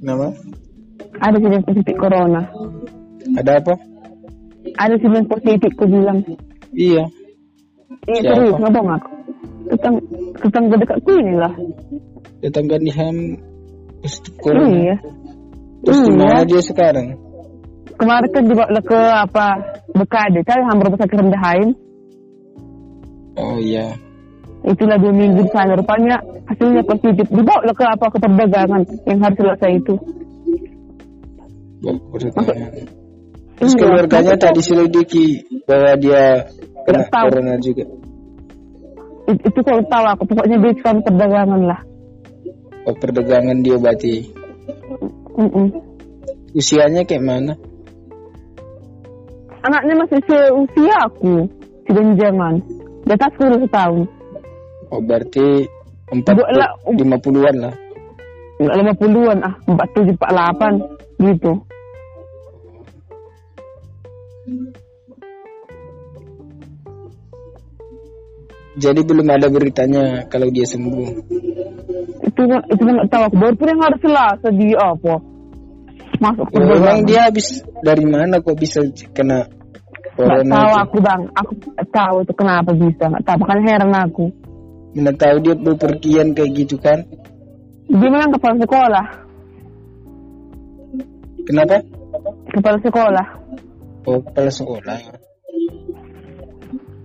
Nama? 0.00 0.28
Ada 1.20 1.36
sih 1.36 1.50
yang 1.52 1.64
positif 1.64 1.94
corona. 2.00 2.42
Ada 3.36 3.52
apa? 3.60 3.74
Ada 4.80 4.94
sih 4.96 5.08
yang 5.12 5.28
positif, 5.28 5.70
ku 5.76 5.84
bilang. 5.84 6.24
Iya. 6.72 7.04
Iya 8.08 8.20
serius, 8.24 8.56
nggak 8.56 8.72
bohong 8.72 8.90
aku. 8.96 9.10
Tetang, 9.70 9.94
tetangga 10.40 10.76
dekatku 10.80 11.12
ini 11.20 11.34
lah. 11.36 11.52
Tetangga 12.40 12.76
di 12.80 12.90
Ham 12.96 13.16
positif 14.00 14.34
corona. 14.40 14.68
Iya. 14.72 14.96
Terus 15.84 15.98
di 16.04 16.12
Iya. 16.16 16.38
dia 16.48 16.62
sekarang? 16.64 17.06
Kemarin 18.00 18.28
kan 18.32 18.44
dibawa 18.48 18.80
ke 18.80 19.00
apa? 19.28 19.46
Bekade, 19.92 20.40
kan 20.48 20.64
hampir 20.64 20.88
rumah 20.88 21.00
sakit 21.04 21.16
rendahain. 21.20 21.68
Oh 23.36 23.56
iya. 23.60 23.92
Itulah 24.60 24.96
dua 25.00 25.12
minggu 25.12 25.40
di 25.44 25.50
sana. 25.56 25.72
Rupanya 25.72 26.20
hasilnya 26.44 26.82
positif. 26.84 27.26
Dibawa 27.32 27.72
ke 27.72 27.84
apa? 27.84 28.04
Ke 28.12 28.18
perdagangan 28.20 28.82
yang 29.08 29.18
harus 29.24 29.38
selesai 29.40 29.70
itu. 29.80 29.94
Perdagangan. 31.80 32.72
Terus 33.56 33.72
Iya. 33.76 33.80
keluarganya 33.84 34.34
tak 34.40 34.52
diselidiki 34.56 35.26
bahwa 35.68 35.92
dia 36.00 36.48
kena 36.88 37.04
tahu. 37.12 37.26
corona 37.28 37.54
juga. 37.60 37.84
It- 39.28 39.44
itu 39.44 39.60
kalau 39.64 39.82
tahu 39.88 40.04
aku. 40.16 40.22
Pokoknya 40.32 40.56
dia 40.60 40.72
sekarang 40.80 41.00
perdagangan 41.04 41.60
lah. 41.68 41.80
Oh, 42.88 42.96
perdagangan 42.96 43.56
diobati. 43.60 44.32
Mm-mm. 45.36 45.66
Usianya 46.56 47.04
kayak 47.04 47.24
mana? 47.24 47.52
Anaknya 49.60 49.94
masih 50.04 50.20
seusia 50.24 50.96
aku. 51.04 51.44
Sudah 51.84 52.04
jangan. 52.16 52.54
Di 53.04 53.12
atas 53.12 53.32
10 53.36 53.68
tahun. 53.68 54.08
Oh, 54.90 55.00
berarti 55.02 55.70
empat 56.10 56.34
lah, 56.50 56.74
lima 56.90 57.16
puluhan 57.22 57.56
lah. 57.62 57.74
Enggak 58.60 59.00
50-an 59.00 59.38
ah. 59.40 59.54
47, 59.64 60.20
48. 60.20 61.24
Gitu. 61.24 61.52
Jadi 68.80 69.00
belum 69.02 69.26
ada 69.26 69.50
beritanya 69.50 70.24
kalau 70.30 70.48
dia 70.48 70.64
sembuh. 70.64 71.08
Itu 72.24 72.42
itu 72.46 72.82
nggak 72.82 73.08
tahu 73.10 73.22
aku. 73.28 73.36
Baru 73.36 73.54
pun 73.58 73.66
yang 73.68 73.82
harus 73.82 74.00
selasa 74.00 74.48
di 74.54 74.68
apa? 74.78 75.14
Masuk 76.20 76.46
ke 76.52 76.56
Oh, 76.60 76.76
emang 76.76 77.02
dia 77.08 77.26
habis 77.26 77.64
dari 77.80 78.04
mana 78.04 78.38
kok 78.44 78.56
bisa 78.56 78.84
kena 79.16 79.48
corona? 80.14 80.52
tahu 80.52 80.70
itu? 80.70 80.80
aku 80.84 80.96
bang. 81.02 81.22
Aku 81.34 81.52
tahu 81.90 82.16
itu 82.22 82.32
kenapa 82.36 82.70
bisa. 82.76 83.04
Nggak 83.10 83.24
tahu. 83.26 83.36
Makanya 83.42 83.64
heran 83.74 83.92
aku. 83.96 84.26
Mana 84.90 85.14
tahu 85.14 85.36
dia 85.38 85.54
bepergian 85.54 86.34
kayak 86.34 86.50
gitu 86.54 86.76
kan? 86.82 87.06
Dia 87.86 88.08
memang 88.10 88.34
kepala 88.34 88.56
sekolah. 88.58 89.06
Kenapa? 91.46 91.76
Kepala 92.50 92.78
sekolah. 92.82 93.26
Oh, 94.06 94.18
kepala 94.18 94.50
sekolah. 94.50 94.98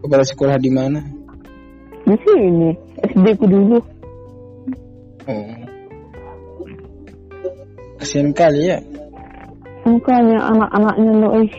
Kepala 0.01 0.23
sekolah 0.25 0.57
di 0.57 0.71
mana? 0.73 1.01
Di 2.05 2.15
sini. 2.25 2.69
SD 3.05 3.25
ku 3.37 3.45
dulu. 3.49 3.77
Oh. 5.25 5.53
Kasian 8.01 8.33
kali 8.33 8.69
ya. 8.69 8.77
Makanya 9.85 10.41
anak-anaknya 10.49 11.11
lo 11.21 11.29
eh. 11.41 11.53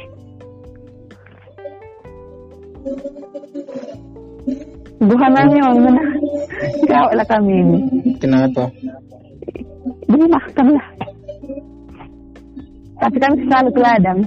Buhanannya 4.96 5.60
mana? 5.76 6.04
Jauh 6.88 7.12
lah 7.12 7.26
kami 7.28 7.52
ini. 7.52 7.78
Kenapa? 8.16 8.72
Dimakan 10.08 10.66
lah. 10.72 10.86
Tapi 12.96 13.16
kan 13.20 13.32
selalu 13.36 13.70
ke 13.76 13.80
ladang. 13.84 14.18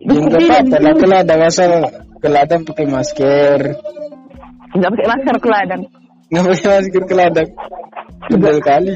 Enggak 0.00 0.40
apa-apa 0.42 0.76
lah 0.82 0.94
ke 0.98 1.06
ladang 1.06 1.40
asal 1.46 1.70
ke 2.18 2.28
ladang 2.28 2.60
pakai 2.66 2.86
masker. 2.90 3.60
Enggak 4.74 4.90
pakai 4.98 5.08
masker 5.14 5.36
ke 5.38 5.48
ladang. 5.48 5.82
Nggak 6.30 6.42
pakai 6.42 6.68
masker 6.74 7.02
ke 7.06 7.14
ladang. 7.14 7.48
Betul 8.34 8.56
kali. 8.66 8.94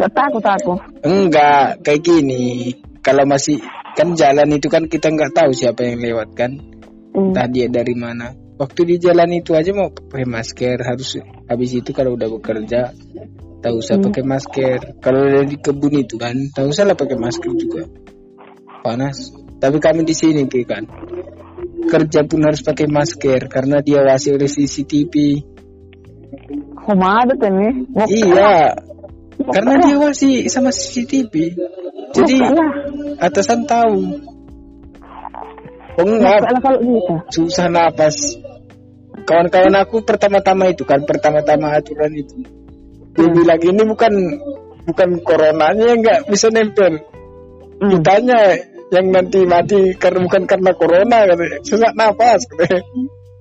Enggak 0.00 0.12
takut 0.16 0.44
aku. 0.48 0.74
Enggak, 1.04 1.84
kayak 1.84 2.00
gini. 2.00 2.72
Kalau 3.04 3.28
masih 3.28 3.60
kan 3.92 4.16
jalan 4.16 4.48
itu 4.56 4.72
kan 4.72 4.88
kita 4.88 5.12
nggak 5.12 5.36
tahu 5.36 5.52
siapa 5.52 5.84
yang 5.84 6.00
lewat 6.00 6.32
kan. 6.32 6.56
Hmm. 7.12 7.36
Entah 7.36 7.44
dia 7.52 7.68
dari 7.68 7.92
mana. 7.92 8.32
Waktu 8.60 8.80
di 8.84 8.96
jalan 9.00 9.40
itu 9.40 9.56
aja 9.56 9.72
mau 9.72 9.88
pakai 9.88 10.28
masker 10.28 10.84
harus 10.84 11.16
habis 11.48 11.72
itu 11.72 11.96
kalau 11.96 12.12
udah 12.12 12.28
bekerja 12.28 12.92
tak 13.64 13.72
usah 13.72 13.96
Hmm. 13.96 14.12
pakai 14.12 14.24
masker. 14.24 14.78
Kalau 15.00 15.20
udah 15.24 15.44
di 15.48 15.56
kebun 15.56 15.96
itu 15.96 16.20
kan 16.20 16.36
tak 16.52 16.68
usah 16.68 16.84
lah 16.84 16.92
pakai 16.92 17.16
masker 17.16 17.56
juga. 17.56 17.88
Panas. 18.84 19.32
Tapi 19.60 19.76
kami 19.80 20.04
di 20.04 20.12
sini 20.12 20.44
kan 20.68 20.84
kerja 21.88 22.20
pun 22.28 22.40
harus 22.44 22.60
pakai 22.60 22.84
masker 22.84 23.48
karena 23.48 23.80
diawasi 23.80 24.36
oleh 24.36 24.48
CCTV. 24.48 25.14
Tuh 26.84 26.96
nih? 27.48 27.72
Mau 27.96 28.06
Iya, 28.08 28.76
karena 29.40 29.72
diawasi 29.80 30.52
sama 30.52 30.68
CCTV. 30.68 31.56
Jadi 32.12 32.36
atasan 33.24 33.64
tahu. 33.64 34.20
Oh 36.00 36.06
enggak, 36.06 36.44
susah 37.32 37.68
napas. 37.68 38.36
Kawan-kawan 39.30 39.78
aku 39.78 40.02
pertama-tama 40.02 40.74
itu 40.74 40.82
kan 40.82 41.06
pertama-tama 41.06 41.78
aturan 41.78 42.10
itu. 42.18 42.42
Dia 43.14 43.30
Hmm. 43.30 43.34
bilang 43.38 43.62
ini 43.62 43.82
bukan 43.86 44.12
bukan 44.90 45.08
coronanya 45.22 45.84
yang 45.94 46.02
nggak 46.02 46.20
bisa 46.26 46.50
nempel. 46.50 46.98
Hmm. 47.78 47.94
Ditanya 47.94 48.58
yang 48.90 49.06
nanti 49.14 49.46
mati 49.46 49.94
karena 49.94 50.26
bukan 50.26 50.50
karena 50.50 50.74
corona 50.74 51.30
katanya. 51.30 51.62
Susah 51.62 51.94
napas 51.94 52.42
katanya. 52.50 52.82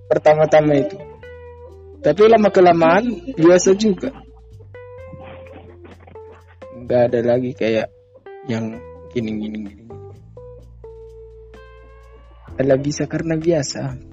Pertama-tama 0.05 0.77
itu. 0.77 0.97
Tapi 2.05 2.21
lama 2.29 2.49
kelamaan 2.53 3.05
biasa 3.33 3.73
juga. 3.73 4.13
Nggak 6.85 7.01
ada 7.09 7.19
lagi 7.33 7.51
kayak 7.57 7.89
yang 8.45 8.77
gini 9.09 9.29
gini 9.41 9.57
gini. 9.65 9.83
Kalau 12.61 12.77
bisa 12.77 13.09
karena 13.09 13.41
biasa. 13.41 14.08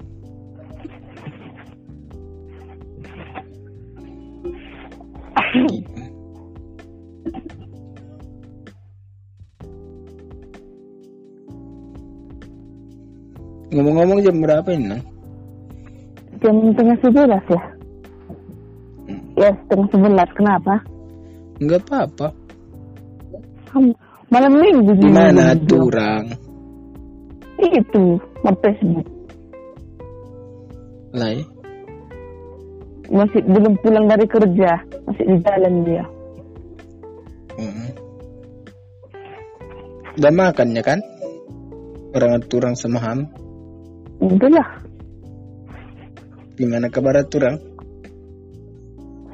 Ngomong-ngomong 13.67 14.23
jam 14.23 14.35
berapa 14.39 14.69
ini? 14.71 14.99
Jam 16.39 16.55
setengah 16.71 16.97
sebelas 17.03 17.43
ya? 17.51 17.61
Hmm. 19.07 19.21
Ya 19.35 19.49
setengah 19.65 19.87
sebelas. 19.91 20.29
Kenapa? 20.37 20.73
Enggak 21.59 21.81
apa-apa. 21.89 22.27
Malam 24.27 24.53
minggu. 24.59 24.91
Di 24.97 25.09
mana 25.11 25.51
Minggu. 25.55 25.67
tuh 25.67 25.79
orang? 25.91 26.23
Itu. 27.59 28.03
Mau 28.45 28.55
Facebook. 28.63 29.07
Lah 31.11 31.31
ya. 31.33 31.43
Masih 33.07 33.41
belum 33.43 33.73
pulang 33.79 34.05
dari 34.07 34.25
kerja. 34.27 34.83
Masih 35.07 35.25
di 35.25 35.37
jalan 35.43 35.73
dia. 35.87 36.03
Mm. 37.57 37.89
Udah 40.17 40.33
makan 40.33 40.75
ya 40.75 40.83
kan? 40.83 40.99
Orang 42.11 42.41
turang 42.49 42.75
sama 42.75 42.99
ham. 42.99 43.19
Itulah. 44.19 44.67
Gimana 46.57 46.89
kabar 46.89 47.21
turang? 47.29 47.61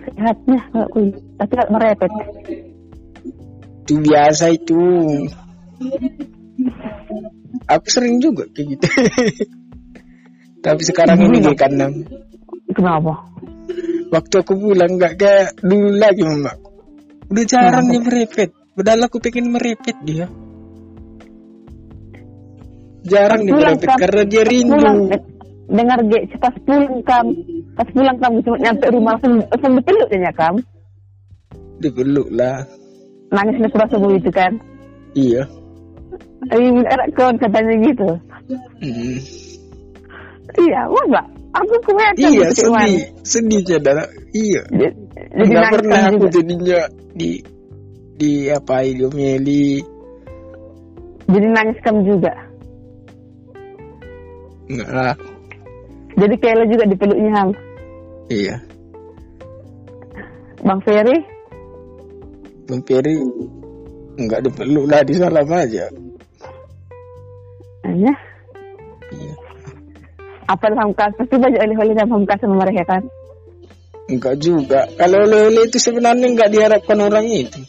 Sehatnya. 0.03 0.59
nggak 0.75 0.89
kuy- 0.91 1.23
Tapi 1.39 1.51
nggak 1.55 1.71
merepet. 1.71 2.11
Itu 3.83 3.93
biasa 4.03 4.45
itu. 4.51 4.81
Aku 7.67 7.87
sering 7.87 8.19
juga 8.19 8.43
kayak 8.51 8.67
gitu. 8.75 8.87
Tapi 10.65 10.81
sekarang 10.83 11.19
ini 11.19 11.43
karena 11.55 11.91
Kenapa? 12.71 13.32
Waktu 14.13 14.35
aku 14.45 14.53
pulang 14.53 15.01
nggak 15.01 15.13
kayak 15.17 15.57
dulu 15.65 15.89
lagi 15.97 16.21
mama. 16.21 16.53
Udah 17.33 17.45
jarang 17.49 17.89
dia 17.89 18.01
merepet. 18.05 18.53
Padahal 18.77 19.09
aku 19.09 19.17
pengen 19.17 19.49
merepet 19.49 19.97
dia. 20.05 20.29
Jarang 23.03 23.41
dia 23.43 23.53
merepet 23.57 23.89
karena 23.97 24.21
dia 24.23 24.43
rindu. 24.45 24.77
Pulang. 24.77 24.99
de- 25.09 25.31
Dengar 25.63 25.95
ge, 26.05 26.27
pas 26.37 26.53
pulang 26.67 26.99
kam, 27.07 27.25
pas 27.73 27.87
pulang 27.95 28.17
kamu 28.19 28.37
cuma 28.45 28.57
nyampe 28.59 28.85
rumah 28.93 29.15
langsung 29.15 29.41
langsung 29.47 29.73
dipeluk 29.79 30.09
dia 30.11 30.33
kam. 30.35 30.55
Dipeluk 31.79 32.27
lah. 32.29 32.67
Nangis 33.33 33.57
di 33.57 33.67
pura 33.71 33.87
subuh 33.89 34.11
itu 34.13 34.29
kan. 34.29 34.53
Iya. 35.15 35.47
Iya, 36.51 36.83
enak 36.83 37.07
kawan 37.15 37.39
katanya 37.39 37.73
gitu. 37.79 38.09
Hmm. 38.83 39.17
Iya, 40.59 40.81
wah. 40.91 41.25
Aku 41.53 41.73
kebanyakan 41.81 42.17
Iya 42.17 42.47
Wan. 42.65 42.81
sedih, 42.81 43.03
sedih 43.23 43.61
Cedara. 43.63 44.03
Iya. 44.31 44.61
Jadi 44.67 44.87
jadi 45.33 45.49
Nggak 45.49 45.69
pernah 45.71 45.99
aku 46.03 46.17
juga. 46.19 46.33
jadinya 46.33 46.79
di 47.13 47.29
di 48.15 48.31
apa 48.47 48.75
diomeli 48.83 49.81
Jadi 51.25 51.47
nangis 51.47 51.77
kamu 51.81 52.01
juga. 52.03 52.33
enggak 54.65 54.89
lah 54.89 55.15
Jadi 56.13 56.35
kayak 56.37 56.55
lo 56.55 56.65
juga 56.67 56.85
dipeluknya 56.87 57.31
Ham. 57.33 57.49
iya 58.27 58.55
Bang 60.61 60.79
Ferry, 60.79 61.17
Bang 62.65 62.79
Peri 62.81 63.19
enggak 64.15 64.39
dipeluk 64.41 64.85
lah 64.87 65.03
di 65.03 65.13
salam 65.13 65.43
aja 65.45 65.91
hanya 67.83 68.07
iya 68.07 68.13
apa 70.47 70.65
Hamkas 70.75 71.11
pasti 71.17 71.35
banyak 71.39 71.59
oleh-oleh 71.59 71.95
dan 71.95 72.07
Hamkas 72.11 72.39
sama 72.41 72.55
mereka 72.63 72.83
kan. 72.97 73.03
enggak 74.03 74.35
juga. 74.43 74.83
Kalau 74.99 75.23
lele 75.23 75.71
itu 75.71 75.79
sebenarnya 75.79 76.27
enggak 76.27 76.51
diharapkan 76.51 76.99
orang 76.99 77.23
itu. 77.27 77.59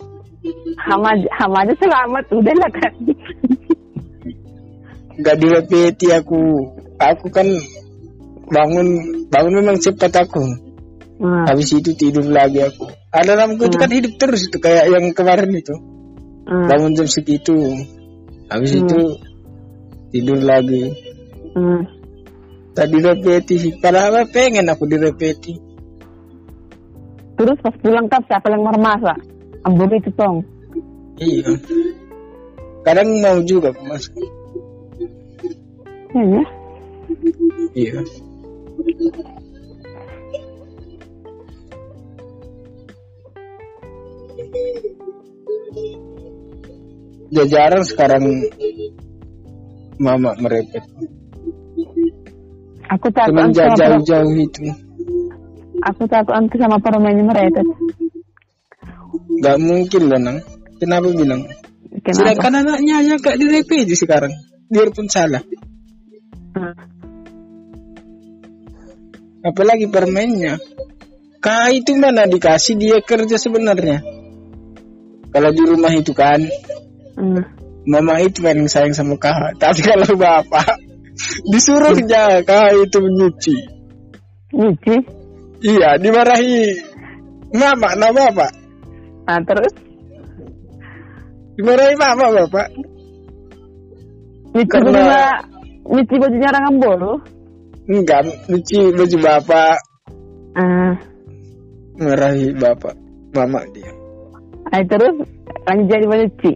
Hama 0.82 1.14
hama 1.30 1.58
aja 1.62 1.74
selamat, 1.78 2.24
udah 2.34 2.54
lah 2.58 2.70
kan. 2.74 2.92
enggak 5.14 5.36
direpeti 5.38 6.10
aku. 6.10 6.42
Aku 6.98 7.26
kan 7.30 7.46
bangun 8.50 8.86
bangun 9.30 9.54
memang 9.62 9.78
cepat 9.78 10.26
aku. 10.26 10.42
Nah, 11.14 11.46
habis 11.46 11.70
itu 11.70 11.94
tidur 11.94 12.26
lagi 12.26 12.60
aku. 12.60 12.90
Alarmku 13.14 13.70
itu 13.70 13.78
kan 13.78 13.90
hidup 13.94 14.18
terus 14.18 14.50
itu 14.50 14.58
kayak 14.58 14.90
yang 14.90 15.14
kemarin 15.14 15.54
itu. 15.54 15.74
Hmm, 16.44 16.66
bangun 16.66 16.98
jam 16.98 17.06
segitu. 17.06 17.54
Habis 18.50 18.74
Hmm. 18.74 18.80
itu 18.84 19.00
tidur 20.10 20.42
lagi. 20.42 20.90
Hmm. 21.54 21.86
Tadi 22.74 22.96
repeti 22.98 23.54
sih 23.56 23.72
padahal 23.78 24.26
pengen 24.28 24.66
aku 24.68 24.84
direpeti 24.84 25.54
Terus 27.34 27.58
pas 27.58 27.74
pulang 27.82 28.06
kan 28.06 28.22
siapa 28.30 28.46
yang 28.46 28.62
marah 28.62 29.18
Ambur 29.66 29.90
itu 29.90 30.06
tong. 30.14 30.44
iya. 31.18 31.50
Kadang 32.86 33.10
mau 33.18 33.40
juga 33.42 33.72
aku 33.72 33.82
masuk 33.88 34.12
Ya, 36.14 36.22
ya. 36.22 36.42
iya. 37.74 37.98
Ya 47.34 47.44
jarang 47.50 47.82
sekarang 47.82 48.46
mama 49.98 50.38
merepet 50.38 50.86
Aku 52.94 53.06
takut 53.10 53.34
semenjak 53.34 53.74
jauh-jauh 53.74 54.34
itu. 54.38 54.62
Aku 55.82 56.02
takut 56.06 56.34
antu 56.34 56.56
sama 56.62 56.78
permainnya 56.78 57.26
mereka. 57.26 57.62
nggak 59.14 59.58
mungkin 59.58 60.02
loh 60.06 60.20
nang. 60.22 60.38
Kenapa 60.78 61.10
bilang? 61.10 61.42
Kenapa? 62.02 62.14
sedangkan 62.14 62.54
anaknya 62.66 62.94
aja 63.02 63.14
gak 63.18 63.38
direpeti 63.38 63.94
sekarang. 63.94 64.32
Biarpun 64.70 65.06
salah. 65.10 65.42
Hmm. 66.54 66.74
apalagi 69.44 69.90
permainnya. 69.90 70.56
Kah 71.42 71.68
itu 71.68 71.92
mana 71.98 72.24
dikasih 72.24 72.78
dia 72.80 72.98
kerja 73.04 73.36
sebenarnya? 73.36 74.00
Kalau 75.34 75.50
di 75.52 75.62
rumah 75.66 75.92
itu 75.92 76.14
kan. 76.16 76.40
Hmm. 77.14 77.44
mama 77.84 78.16
itu 78.24 78.40
paling 78.40 78.66
sayang 78.66 78.96
sama 78.96 79.20
kah 79.20 79.36
tapi 79.62 79.84
kalau 79.84 80.08
bapak 80.16 80.80
disuruh 81.46 81.94
aja 81.94 82.42
kah 82.42 82.74
itu 82.74 82.98
menyuci 82.98 83.56
Nyuci. 84.54 84.96
iya 85.62 85.98
dimarahi. 85.98 86.78
Mama 87.54 87.94
nah 87.94 88.10
bapak 88.10 88.50
Nah, 89.24 89.40
terus? 89.46 89.72
Dimarahi 91.56 91.94
mama 91.96 92.26
bapak. 92.34 92.66
Nyuci 94.52 94.68
Karena- 94.68 94.90
bajunya 94.92 95.22
nyuci 95.86 96.14
bajunya 96.18 96.48
orang 96.50 96.64
Amboro. 96.70 97.12
enggak 97.88 98.20
nyuci 98.50 98.78
baju 98.92 99.16
bapak. 99.22 99.76
Ah, 100.54 100.92
marahi 101.98 102.54
bapak 102.54 102.94
mama 103.34 103.60
dia. 103.74 103.90
Ah, 104.70 104.82
terus 104.84 105.14
lanjut 105.64 105.86
jadi 105.90 106.04
nyuci. 106.06 106.52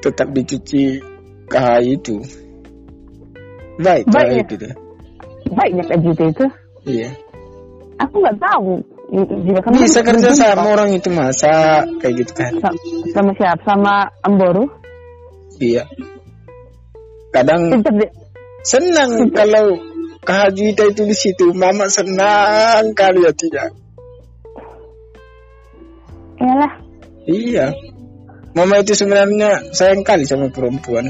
tetap 0.00 0.28
dicuci 0.32 0.96
kah 1.44 1.76
itu 1.84 2.24
baik 3.80 4.04
Baik 4.06 4.28
kah 4.28 4.40
itu 4.44 4.54
deh 4.60 4.74
Baiknya 5.50 5.82
kayak 5.88 6.00
gitu 6.06 6.22
itu. 6.30 6.44
iya. 6.86 7.10
Aku 7.98 8.22
nggak 8.22 8.38
tahu. 8.38 8.78
Jika 9.44 9.60
kamu 9.66 9.82
bisa 9.82 10.00
kerja 10.06 10.30
sama 10.30 10.62
orang 10.70 10.94
itu 10.94 11.10
masa 11.10 11.82
kayak 11.98 12.14
gitu 12.22 12.32
kan. 12.38 12.52
Sa- 12.62 12.78
sama 13.10 13.30
siapa? 13.34 13.60
Sama 13.66 13.94
Amboro. 14.22 14.64
iya. 15.58 15.84
Kadang 17.34 17.82
senang 18.62 19.28
kalau 19.34 19.74
Juwita 20.54 20.86
itu 20.86 21.02
di 21.02 21.16
situ. 21.18 21.50
Mama 21.50 21.90
senang 21.90 22.94
kali 22.94 23.26
ya 23.26 23.32
tidak 23.34 23.74
Iyalah. 26.40 26.72
iya. 27.28 27.66
Mama 28.56 28.80
itu 28.80 28.94
sebenarnya 28.96 29.74
sayang 29.74 30.02
kali 30.02 30.24
sama 30.26 30.48
perempuan 30.50 31.06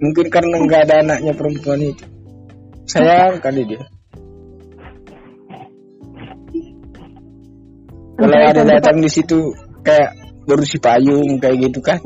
mungkin 0.00 0.26
karena 0.32 0.56
nggak 0.64 0.80
ada 0.88 0.94
anaknya 1.04 1.32
perempuan 1.36 1.80
itu 1.84 2.04
sayang 2.88 3.38
kali 3.38 3.62
dia 3.68 3.82
kalau 8.18 8.36
ada 8.36 8.62
datang 8.66 8.96
di 9.00 9.08
situ 9.08 9.52
kayak 9.80 10.12
berusi 10.44 10.76
payung 10.80 11.40
kayak 11.40 11.70
gitu 11.70 11.80
kan 11.80 12.00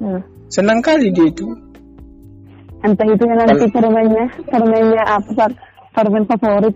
Hmm. 0.00 0.16
senang 0.48 0.80
kali 0.80 1.12
dia 1.12 1.28
itu 1.28 1.44
Entah 2.80 3.04
itu 3.04 3.20
yang 3.28 3.36
nanti 3.44 3.68
permainnya, 3.68 4.24
permainnya 4.48 5.04
apa? 5.04 5.28
Par, 5.36 5.52
permain 5.92 6.24
favorit. 6.24 6.72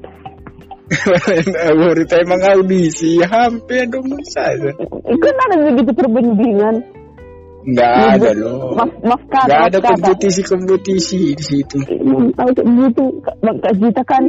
favorit 1.65 2.11
emang 2.21 2.41
audisi 2.45 3.25
hampir 3.25 3.89
dong 3.89 4.13
saja 4.29 4.69
Itu 5.09 5.25
kan 5.25 5.37
ada 5.49 5.57
begitu 5.73 5.93
perbandingan. 5.97 6.75
Nggak 7.65 7.93
ada 8.21 8.31
loh 8.37 8.77
Maaf, 8.77 8.93
maaf 9.01 9.23
kata, 9.27 9.47
nggak 9.49 9.63
ada 9.67 9.79
kompetisi 9.81 10.41
kompetisi 10.45 11.21
di 11.33 11.45
situ 11.45 11.79
Hmm, 11.81 12.29
Tahu 12.37 12.51
kayak 12.53 12.69
gitu, 12.69 13.05
Kak 13.25 13.75
Gita 13.81 14.03
kan 14.05 14.25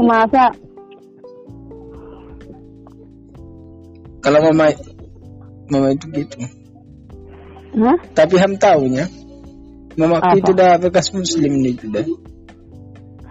masak. 0.00 0.52
kalau 4.18 4.40
mama 4.42 4.72
mama 5.70 5.88
itu 5.92 6.06
gitu 6.12 6.36
Hah? 7.76 7.98
tapi 8.16 8.34
ham 8.40 8.56
tahunya 8.56 9.04
mama 9.94 10.18
Apa? 10.18 10.34
itu 10.34 10.50
udah 10.50 10.80
bekas 10.80 11.12
muslim 11.12 11.60
nih 11.60 11.76
itu 11.76 11.86
dah 11.92 12.06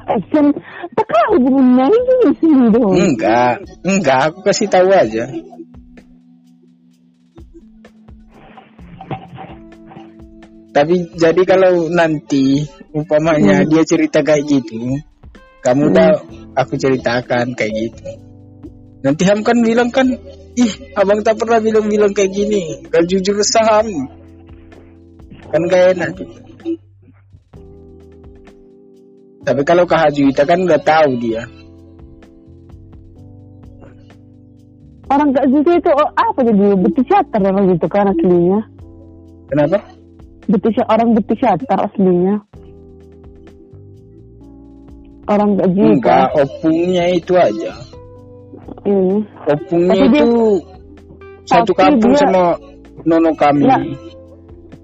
Eh, 0.06 0.22
kan, 0.30 0.46
tak 0.94 1.10
hubungannya 1.34 1.90
ini 1.98 2.30
sini 2.38 2.70
dong. 2.70 2.94
enggak 2.94 3.58
enggak 3.82 4.20
aku 4.30 4.46
kasih 4.46 4.70
tahu 4.70 4.94
aja 4.94 5.34
tapi 10.76 11.08
jadi 11.16 11.42
kalau 11.48 11.88
nanti 11.88 12.68
umpamanya 12.92 13.64
dia 13.64 13.88
cerita 13.88 14.20
kayak 14.20 14.44
gitu 14.44 15.00
kamu 15.64 15.96
udah 15.96 16.12
aku 16.54 16.76
ceritakan 16.76 17.56
kayak 17.56 17.74
gitu. 17.74 18.06
Nanti 19.02 19.24
ham 19.26 19.40
kan 19.42 19.58
bilang 19.64 19.90
kan 19.90 20.12
ih 20.60 20.74
abang 21.00 21.24
tak 21.24 21.40
pernah 21.40 21.64
bilang-bilang 21.64 22.12
kayak 22.12 22.36
gini 22.36 22.84
gak 22.92 23.08
jujur 23.08 23.40
saham 23.42 23.88
kan 25.48 25.62
gak 25.72 25.96
enak 25.96 26.10
juga. 26.20 26.44
tapi 29.46 29.62
kalau 29.62 29.86
Kak 29.86 30.10
Hajuita 30.10 30.42
kan 30.42 30.58
udah 30.66 30.82
tahu 30.82 31.22
dia. 31.22 31.46
Orang 35.06 35.38
Kak 35.38 35.46
Gita 35.54 35.72
itu 35.78 35.92
oh, 35.94 36.10
apa 36.18 36.40
jadi 36.42 36.66
betis 36.82 37.06
syatar 37.06 37.42
orang 37.46 37.78
gitu 37.78 37.86
kan 37.86 38.10
aslinya. 38.10 38.60
kenapa 39.46 39.95
Betis 40.46 40.78
orang 40.86 41.18
betis 41.18 41.38
syatar 41.42 41.90
aslinya. 41.90 42.38
Orang 45.26 45.58
Gita. 45.58 45.90
enggak 45.90 46.26
opungnya 46.38 47.10
itu 47.10 47.34
aja 47.34 47.74
Ini. 48.86 49.26
opungnya 49.50 49.94
Tapi 49.98 50.06
dia- 50.14 50.22
itu 50.22 50.38
satu 51.50 51.72
tapi 51.74 51.82
kampung 51.82 52.14
dia- 52.14 52.22
sama 52.22 52.44
nono 53.02 53.34
kami 53.34 53.66
Ya. 53.66 53.78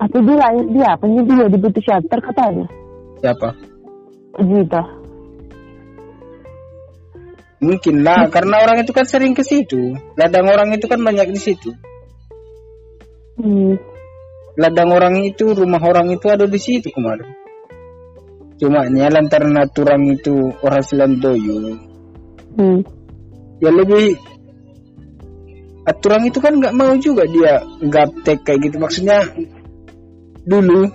Apa 0.02 0.18
dia 0.18 0.34
lahir 0.34 0.66
dia 0.74 0.88
apa 0.98 1.06
dia 1.06 1.46
di 1.46 1.58
betis 1.62 1.86
syatar 1.86 2.20
katanya. 2.26 2.66
siapa 3.22 3.50
Gita. 4.42 4.82
mungkin 7.62 7.96
lah 8.02 8.26
karena 8.34 8.66
orang 8.66 8.82
itu 8.82 8.90
kan 8.90 9.06
sering 9.06 9.38
ke 9.38 9.46
situ 9.46 9.94
ladang 10.18 10.50
orang 10.50 10.74
itu 10.74 10.90
kan 10.90 10.98
banyak 10.98 11.30
di 11.30 11.38
situ 11.38 11.70
Hmm. 13.38 13.78
Ladang 14.62 14.94
orang 14.94 15.26
itu 15.26 15.58
rumah 15.58 15.82
orang 15.82 16.14
itu 16.14 16.30
ada 16.30 16.46
di 16.46 16.60
situ 16.62 16.94
kemarin. 16.94 17.26
Cuma 18.62 18.86
nya 18.94 19.10
lantaran 19.10 19.58
aturan 19.58 20.06
itu 20.14 20.54
orang 20.62 20.86
Selandoyo 20.86 21.90
Hmm. 22.52 22.84
ya 23.64 23.72
lebih 23.72 24.20
aturan 25.88 26.28
itu 26.28 26.44
kan 26.44 26.60
nggak 26.60 26.76
mau 26.76 26.92
juga 27.00 27.24
dia 27.26 27.64
gaptek 27.80 28.44
kayak 28.46 28.70
gitu. 28.70 28.78
Maksudnya 28.78 29.24
dulu 30.46 30.92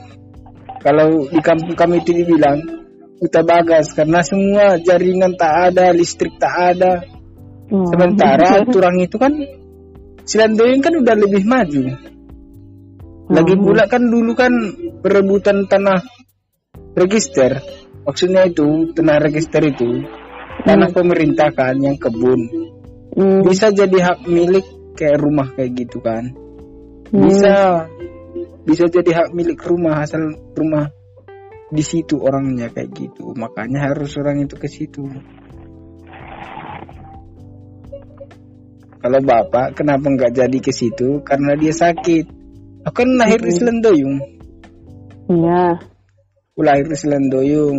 kalau 0.85 1.27
di 1.27 1.41
kampung 1.43 1.75
kami 1.75 2.05
itu 2.05 2.13
dibilang 2.13 2.61
huta 3.19 3.41
bagas 3.41 3.97
karena 3.97 4.21
semua 4.21 4.77
jaringan 4.79 5.33
tak 5.35 5.73
ada 5.75 5.91
listrik 5.97 6.37
tak 6.39 6.77
ada. 6.77 6.93
Hmm. 7.67 7.83
sementara 7.91 8.47
aturan 8.63 8.95
itu 9.03 9.19
kan 9.19 9.33
Silandoyong 10.27 10.83
kan 10.83 10.95
udah 11.03 11.15
lebih 11.19 11.43
maju 11.47 11.83
lagi 13.27 13.55
Hmm. 13.59 13.63
pula 13.67 13.85
kan 13.91 14.03
dulu 14.07 14.33
kan 14.39 14.53
perebutan 15.03 15.67
tanah 15.67 15.99
register. 16.95 17.59
Maksudnya 18.07 18.47
itu 18.47 18.95
tanah 18.95 19.19
register 19.19 19.63
itu 19.67 20.07
tanah 20.63 20.91
pemerintah 20.95 21.51
kan 21.53 21.77
yang 21.79 21.99
kebun. 21.99 22.69
Hmm. 23.17 23.41
bisa 23.49 23.73
jadi 23.73 24.13
hak 24.13 24.29
milik 24.29 24.67
kayak 24.93 25.17
rumah 25.25 25.49
kayak 25.57 25.73
gitu 25.73 26.05
kan. 26.05 26.37
Hmm. 27.09 27.23
bisa 27.25 27.55
bisa 28.67 28.85
jadi 28.93 29.11
hak 29.25 29.29
milik 29.33 29.63
rumah 29.63 30.05
asal 30.05 30.21
rumah 30.53 30.93
di 31.73 31.83
situ 31.83 32.21
orangnya 32.21 32.71
kayak 32.71 32.93
gitu. 32.95 33.35
Makanya 33.35 33.91
harus 33.91 34.15
orang 34.21 34.45
itu 34.45 34.55
ke 34.55 34.69
situ. 34.71 35.03
Kalau 39.01 39.21
bapak 39.23 39.79
kenapa 39.79 40.07
nggak 40.11 40.35
jadi 40.35 40.59
ke 40.59 40.75
situ? 40.75 41.23
Karena 41.23 41.55
dia 41.55 41.71
sakit 41.71 42.36
aku 42.87 43.03
kan 43.03 43.11
lahir 43.19 43.43
di 43.43 43.51
Selendoyung 43.51 44.17
Iya. 45.27 45.83
aku 46.55 46.61
lahir 46.63 46.87
di 46.87 46.95
Selendoyung 46.95 47.79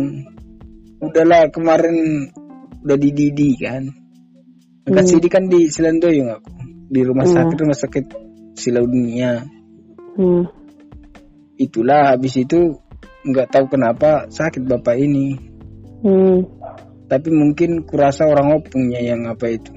udahlah 1.00 1.48
kemarin 1.48 2.28
udah 2.84 2.98
di 3.00 3.10
Didi 3.16 3.56
kan 3.56 3.88
angkat 4.84 5.04
sidi 5.08 5.28
kan 5.32 5.48
di 5.48 5.72
Selendoyung 5.72 6.28
aku 6.28 6.50
di 6.92 7.00
rumah 7.00 7.24
Iya. 7.24 7.34
sakit 7.40 7.56
rumah 7.56 7.78
sakit 7.78 8.04
Silau 8.58 8.84
Dunia 8.84 9.40
Hmm. 10.18 10.44
itulah 11.56 12.12
habis 12.12 12.36
itu 12.36 12.74
nggak 13.22 13.48
tahu 13.54 13.64
kenapa 13.70 14.26
sakit 14.28 14.66
bapak 14.66 14.98
ini 15.00 15.38
Hmm. 16.04 16.44
tapi 17.08 17.32
mungkin 17.32 17.86
kurasa 17.88 18.28
orang 18.28 18.60
opungnya 18.60 19.00
yang 19.00 19.24
apa 19.24 19.56
itu 19.56 19.72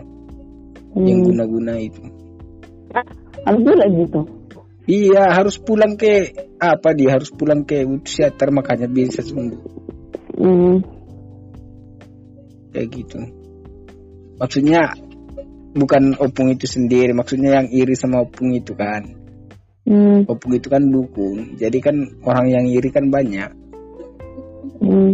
yang 1.00 1.23
Hmm. 1.23 1.27
guna-guna 1.31 1.79
itu 1.79 2.03
Harus 3.41 3.63
juga 3.65 3.88
gitu. 3.88 4.21
Iya 4.91 5.31
harus 5.31 5.55
pulang 5.55 5.95
ke 5.95 6.36
apa 6.60 6.91
dia 6.91 7.15
harus 7.15 7.31
pulang 7.31 7.63
ke 7.63 7.88
psikiater 8.03 8.51
makanya 8.51 8.91
bisa 8.91 9.24
sembuh 9.24 9.79
Hmm. 10.41 10.81
kayak 12.74 12.88
gitu 12.91 13.19
maksudnya 14.41 14.89
bukan 15.71 16.17
opung 16.19 16.51
itu 16.51 16.65
sendiri 16.67 17.13
maksudnya 17.13 17.62
yang 17.62 17.67
iri 17.71 17.95
sama 17.95 18.25
opung 18.25 18.51
itu 18.51 18.75
kan 18.75 19.05
Hmm. 19.81 20.29
opung 20.29 20.53
itu 20.53 20.67
kan 20.69 20.81
dukun 20.81 21.57
jadi 21.57 21.77
kan 21.81 21.95
orang 22.25 22.48
yang 22.51 22.65
iri 22.67 22.89
kan 22.91 23.07
banyak 23.07 23.50
Hmm. 24.81 25.13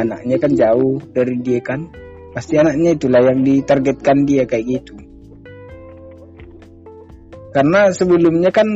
anaknya 0.00 0.36
kan 0.40 0.52
jauh 0.56 0.96
dari 1.12 1.36
dia 1.44 1.60
kan 1.60 1.84
pasti 2.32 2.56
anaknya 2.56 2.96
itulah 2.96 3.20
yang 3.20 3.44
ditargetkan 3.44 4.24
dia 4.24 4.48
kayak 4.48 4.80
gitu 4.80 4.94
karena 7.50 7.90
sebelumnya 7.90 8.54
kan 8.54 8.66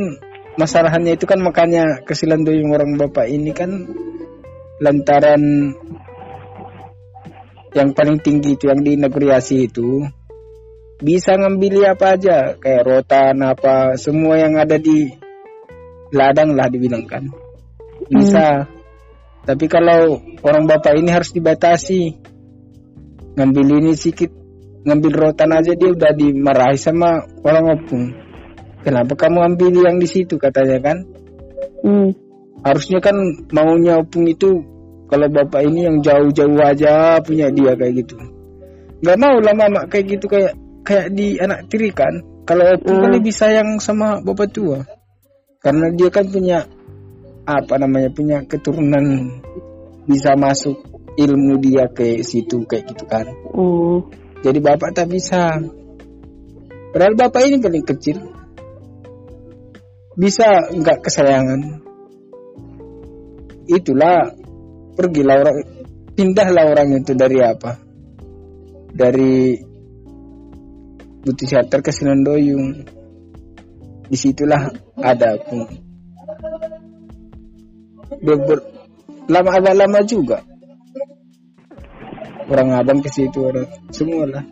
masalahnya 0.59 1.15
itu 1.15 1.23
kan 1.27 1.39
makanya 1.39 2.03
kesilandoyong 2.03 2.71
orang 2.71 2.91
bapak 2.99 3.27
ini 3.31 3.51
kan 3.55 3.87
lantaran 4.83 5.75
yang 7.75 7.91
paling 7.91 8.19
tinggi 8.23 8.55
itu 8.55 8.71
yang 8.71 8.83
di 8.83 8.95
negeri 8.95 9.31
Asi 9.35 9.67
itu 9.67 10.03
bisa 10.95 11.35
ngambil 11.35 11.91
apa 11.91 12.15
aja 12.15 12.55
kayak 12.55 12.87
rotan 12.87 13.43
apa 13.43 13.99
semua 13.99 14.39
yang 14.39 14.55
ada 14.55 14.79
di 14.79 15.11
ladang 16.15 16.55
lah 16.55 16.71
dibilang 16.71 17.03
kan. 17.03 17.27
Bisa. 18.07 18.63
Tapi 19.43 19.65
kalau 19.67 20.23
orang 20.39 20.63
bapak 20.65 20.95
ini 20.95 21.11
harus 21.11 21.35
dibatasi. 21.35 22.15
Ngambil 23.35 23.83
ini 23.83 23.91
sedikit 23.99 24.31
ngambil 24.87 25.11
rotan 25.11 25.51
aja 25.51 25.75
dia 25.75 25.91
udah 25.91 26.15
dimarahi 26.15 26.79
sama 26.79 27.27
orang 27.43 27.75
opung 27.75 28.24
kenapa 28.85 29.17
kamu 29.17 29.41
ambil 29.49 29.73
yang 29.73 29.97
di 29.97 30.05
situ 30.05 30.37
katanya 30.37 30.77
kan? 30.79 30.97
Hmm. 31.85 32.09
harusnya 32.65 32.97
kan 32.97 33.13
maunya 33.53 34.01
opung 34.01 34.25
itu 34.25 34.57
kalau 35.05 35.29
bapak 35.29 35.69
ini 35.69 35.85
yang 35.85 36.01
jauh-jauh 36.01 36.57
aja 36.65 37.21
punya 37.21 37.53
dia 37.53 37.77
kayak 37.77 37.93
gitu. 38.01 38.17
Nggak 39.05 39.17
mau 39.21 39.37
lah 39.37 39.53
mama 39.53 39.85
kayak 39.85 40.17
gitu 40.17 40.25
kayak 40.25 40.57
kayak 40.81 41.13
di 41.13 41.37
anak 41.37 41.69
tiri 41.69 41.93
kan? 41.93 42.25
Kalau 42.45 42.65
opung 42.73 43.05
kan 43.05 43.13
Hmm. 43.13 43.17
lebih 43.21 43.33
sayang 43.33 43.77
sama 43.77 44.17
bapak 44.17 44.49
tua. 44.49 44.81
Karena 45.61 45.93
dia 45.93 46.09
kan 46.09 46.25
punya 46.25 46.65
apa 47.45 47.73
namanya 47.77 48.09
punya 48.09 48.41
keturunan 48.49 49.29
bisa 50.09 50.33
masuk 50.33 50.81
ilmu 51.21 51.61
dia 51.61 51.85
ke 51.93 52.25
situ 52.25 52.65
kayak 52.65 52.89
gitu 52.89 53.05
kan? 53.05 53.29
Hmm. 53.53 54.09
jadi 54.41 54.57
bapak 54.57 54.89
tak 54.97 55.13
bisa. 55.13 55.61
Padahal 56.89 57.13
bapak 57.13 57.45
ini 57.45 57.61
paling 57.61 57.85
kecil 57.85 58.17
bisa 60.15 60.71
nggak 60.71 60.99
kesayangan? 61.03 61.61
Itulah 63.67 64.31
pergilah 64.95 65.35
orang 65.43 65.57
pindahlah 66.15 66.65
orang 66.71 66.89
itu 66.99 67.13
dari 67.15 67.39
apa? 67.43 67.71
Dari 68.95 69.59
Butuh 71.25 71.47
Charter 71.49 71.81
ke 71.81 71.89
Senandoyung 71.89 72.85
di 74.05 74.13
situlah 74.13 74.69
ada 75.01 75.41
pun 75.41 75.65
Dia 78.21 78.37
ber- 78.37 78.69
lama 79.25 79.49
agak 79.49 79.73
lama 79.73 79.99
juga. 80.05 80.37
Orang 82.45 82.77
abang 82.77 83.01
ke 83.01 83.09
situ 83.09 83.41
orang 83.41 83.65
semua 83.89 84.29
lah 84.29 84.45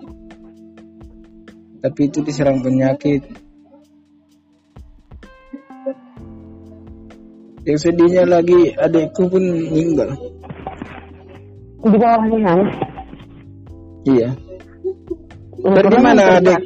tapi 1.83 2.07
itu 2.07 2.23
diserang 2.23 2.63
penyakit 2.63 3.27
yang 7.63 7.79
sedihnya 7.79 8.23
lagi 8.27 8.75
adikku 8.75 9.27
pun 9.31 9.43
meninggal. 9.43 10.09
Di 11.83 11.97
bawah 11.99 12.25
yang 12.27 12.59
iya. 14.07 14.29
Dari 15.63 15.99
mana 16.03 16.43
adek? 16.43 16.59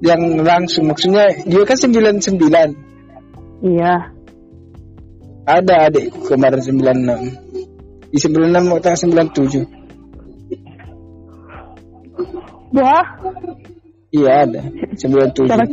yang 0.00 0.40
langsung 0.40 0.88
maksudnya 0.88 1.28
dia 1.44 1.62
kan 1.68 1.76
99 1.76 2.40
Iya. 3.60 3.94
ada 5.44 5.74
adikku 5.92 6.24
kemarin 6.24 6.60
96 6.64 7.36
di 8.08 8.18
96 8.18 8.68
mau 8.68 8.80
tak 8.80 8.96
97 8.96 9.68
Wah, 12.70 13.02
iya 14.14 14.46
ada. 14.46 14.62
97 14.94 15.50
siapa, 15.50 15.64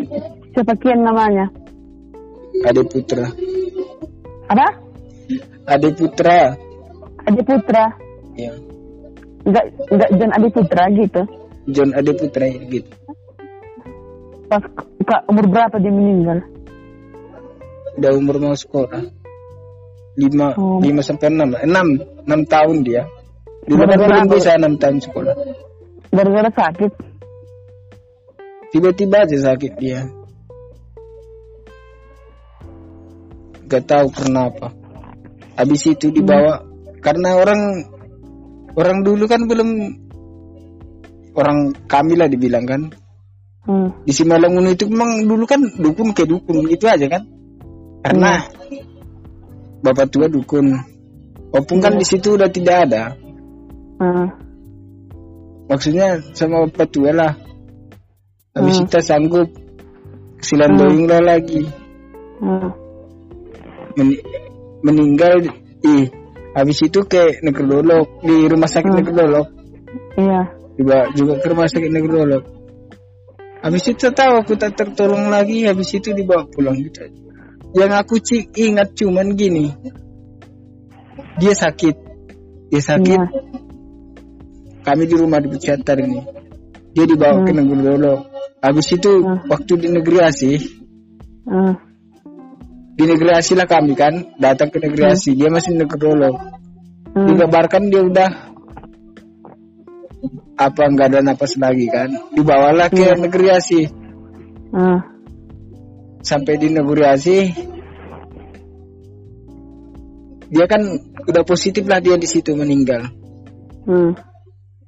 siapa 0.51 0.73
kian 0.81 0.99
namanya? 1.07 1.45
adik 2.67 2.89
putra 2.91 3.29
Apa? 4.47 4.67
adik 5.67 5.93
putra 5.95 6.55
Adi 7.23 7.41
Putra. 7.43 7.85
ya 8.33 8.51
Enggak, 9.43 9.63
enggak 9.87 10.09
John 10.13 10.31
Adi 10.31 10.49
Putra 10.49 10.83
gitu. 10.91 11.21
John 11.67 11.91
adik 11.91 12.15
putra 12.17 12.47
gitu 12.47 12.91
Pas 14.47 14.63
kak 15.03 15.21
umur 15.27 15.45
berapa 15.45 15.75
dia 15.77 15.91
meninggal? 15.91 16.39
udah 17.97 18.11
umur 18.13 18.39
mau 18.39 18.55
sekolah 18.55 19.03
lima 20.15 20.55
Oh. 20.55 20.79
lima 20.79 21.01
sampai 21.01 21.27
enam 21.27 21.51
lah. 21.51 21.61
enam 21.61 21.87
enam 22.23 22.41
tahun 22.45 22.77
dia 22.81 23.03
dulu 23.65 23.83
Gara-gara 23.83 24.23
belum 24.23 24.25
bisa 24.31 24.49
enam 24.55 24.73
tahun 24.75 24.97
sekolah 25.01 25.35
Gara-gara 26.07 26.49
sakit. 26.49 26.91
tiba-tiba 28.69 29.17
aja 29.23 29.37
sakit 29.43 29.73
dia 29.75 30.07
gak 33.67 33.83
tahu 33.85 34.07
kenapa. 34.11 34.71
Habis 35.59 35.91
itu 35.91 36.09
dibawa 36.09 36.63
karena 37.03 37.37
orang 37.37 37.61
orang 38.77 38.97
dulu 39.03 39.25
kan 39.27 39.45
belum 39.45 39.69
orang 41.37 41.75
kami 41.85 42.13
lah 42.17 42.27
dibilang 42.31 42.65
kan. 42.65 42.81
Hmm. 43.67 43.91
di 44.07 44.15
Simalungun 44.15 44.71
itu 44.71 44.87
memang 44.87 45.27
dulu 45.27 45.43
kan 45.43 45.59
dukun 45.59 46.15
ke 46.15 46.23
dukun 46.23 46.63
gitu 46.71 46.87
aja 46.87 47.03
kan. 47.11 47.27
Karena 47.99 48.47
bapak 49.83 50.07
tua 50.07 50.31
dukun. 50.31 50.71
Opung 51.51 51.83
kan 51.83 51.99
di 51.99 52.07
situ 52.07 52.39
udah 52.39 52.47
tidak 52.47 52.87
ada. 52.87 53.03
Hmm. 53.97 54.29
maksudnya 55.67 56.23
sama 56.31 56.63
bapak 56.69 56.87
tua 56.95 57.11
lah. 57.11 57.33
Habis 58.55 58.79
Hmm. 58.79 58.83
kita 58.87 58.99
sanggup 59.03 59.49
silandoing 60.39 61.03
lah 61.11 61.19
lagi. 61.19 61.67
Hmm. 62.39 62.86
Men- 63.97 64.21
meninggal 64.85 65.41
ih 65.81 66.05
habis 66.53 66.77
itu 66.81 67.01
ke 67.03 67.41
negeri 67.41 67.65
Lolok 67.65 68.21
di 68.21 68.45
rumah 68.45 68.69
sakit 68.69 68.89
Hmm. 68.93 68.97
negeri 69.01 69.15
Lolok 69.17 69.47
Iya. 70.17 70.41
juga 70.77 70.97
juga 71.13 71.33
ke 71.41 71.45
rumah 71.49 71.65
sakit 71.65 71.89
negeri 71.89 72.13
Lolok 72.13 72.43
habis 73.57 73.83
itu 73.89 74.07
tahu 74.13 74.33
aku 74.37 74.53
tak 74.55 74.77
tertolong 74.77 75.27
lagi 75.27 75.65
habis 75.65 75.89
itu 75.91 76.13
dibawa 76.13 76.45
pulang 76.45 76.77
gitu 76.77 77.09
yang 77.75 77.91
aku 77.93 78.17
ci- 78.23 78.47
ingat 78.55 78.95
cuman 78.95 79.35
gini. 79.35 79.69
Dia 81.37 81.53
sakit. 81.53 81.95
Dia 82.71 82.81
sakit. 82.81 83.19
Iya. 83.19 83.27
kami 84.81 85.03
di 85.03 85.15
rumah 85.19 85.43
di 85.43 85.51
psikiater 85.51 85.99
ini. 85.99 86.23
Dia 86.95 87.03
dibawa 87.05 87.43
ke 87.43 87.51
negeri 87.51 87.81
dulu 87.83 88.13
habis 88.57 88.87
itu 88.89 89.11
Hmm. 89.19 89.45
waktu 89.45 89.73
di 89.77 89.87
negeri 89.91 90.17
asih 90.23 90.57
Ah, 91.45 91.75
di 92.97 93.03
negeri 93.05 93.29
asih 93.37 93.53
lah 93.53 93.69
kami 93.69 93.93
kan 93.93 94.33
datang 94.41 94.73
ke 94.73 94.81
negeri 94.81 95.13
asih 95.13 95.37
dia 95.37 95.53
masih 95.53 95.77
dulu 95.77 96.33
ah, 96.33 97.25
dikabarkan 97.29 97.93
dia 97.93 98.01
udah 98.01 98.29
apa 100.57 100.81
nggak 100.89 101.07
ada 101.13 101.19
napas 101.21 101.53
lagi 101.61 101.85
kan. 101.85 102.09
Dibawalah 102.33 102.89
ke 102.89 103.05
negeri 103.21 103.47
asih 103.53 103.85
ah, 104.73 105.05
sampai 106.25 106.57
di 106.57 106.73
negeri 106.73 107.03
asih 107.05 107.43
dia 110.49 110.65
kan 110.65 110.81
udah 111.29 111.43
positif 111.45 111.85
lah 111.85 112.01
dia 112.01 112.17
di 112.17 112.25
situ 112.25 112.57
meninggal. 112.57 113.13
Hmm, 113.85 114.17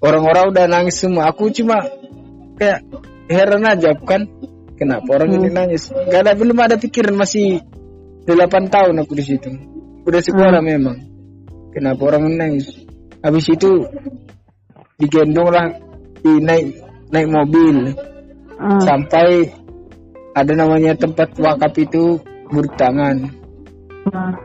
orang-orang 0.01 0.49
udah 0.49 0.65
nangis 0.65 0.97
semua. 0.97 1.29
Aku 1.29 1.53
cuma 1.53 1.85
kayak 2.57 2.89
heran 3.29 3.69
aja 3.69 3.93
kan 4.01 4.25
kenapa 4.79 5.05
orang 5.13 5.37
ini 5.37 5.53
nangis? 5.53 5.93
Gak 5.93 6.25
ada 6.25 6.33
belum 6.33 6.57
ada 6.57 6.75
pikiran 6.81 7.13
masih 7.13 7.61
8 8.35 8.69
tahun 8.73 8.95
aku 9.01 9.13
di 9.17 9.25
situ. 9.25 9.51
Udah 10.05 10.21
sekolah 10.21 10.61
memang. 10.63 10.97
Kenapa 11.69 12.01
orang 12.09 12.33
menangis 12.33 12.73
habis 13.21 13.45
itu 13.51 13.85
digendong 14.97 15.49
lah 15.53 15.69
di 16.19 16.33
naik 16.41 16.67
naik 17.13 17.27
mobil. 17.29 17.93
Ah, 18.59 18.75
sampai 18.83 19.47
ada 20.35 20.51
namanya 20.51 20.91
tempat 20.99 21.31
wakaf 21.39 21.71
itu 21.79 22.19
bertangan 22.51 23.31
ah, 24.11 24.35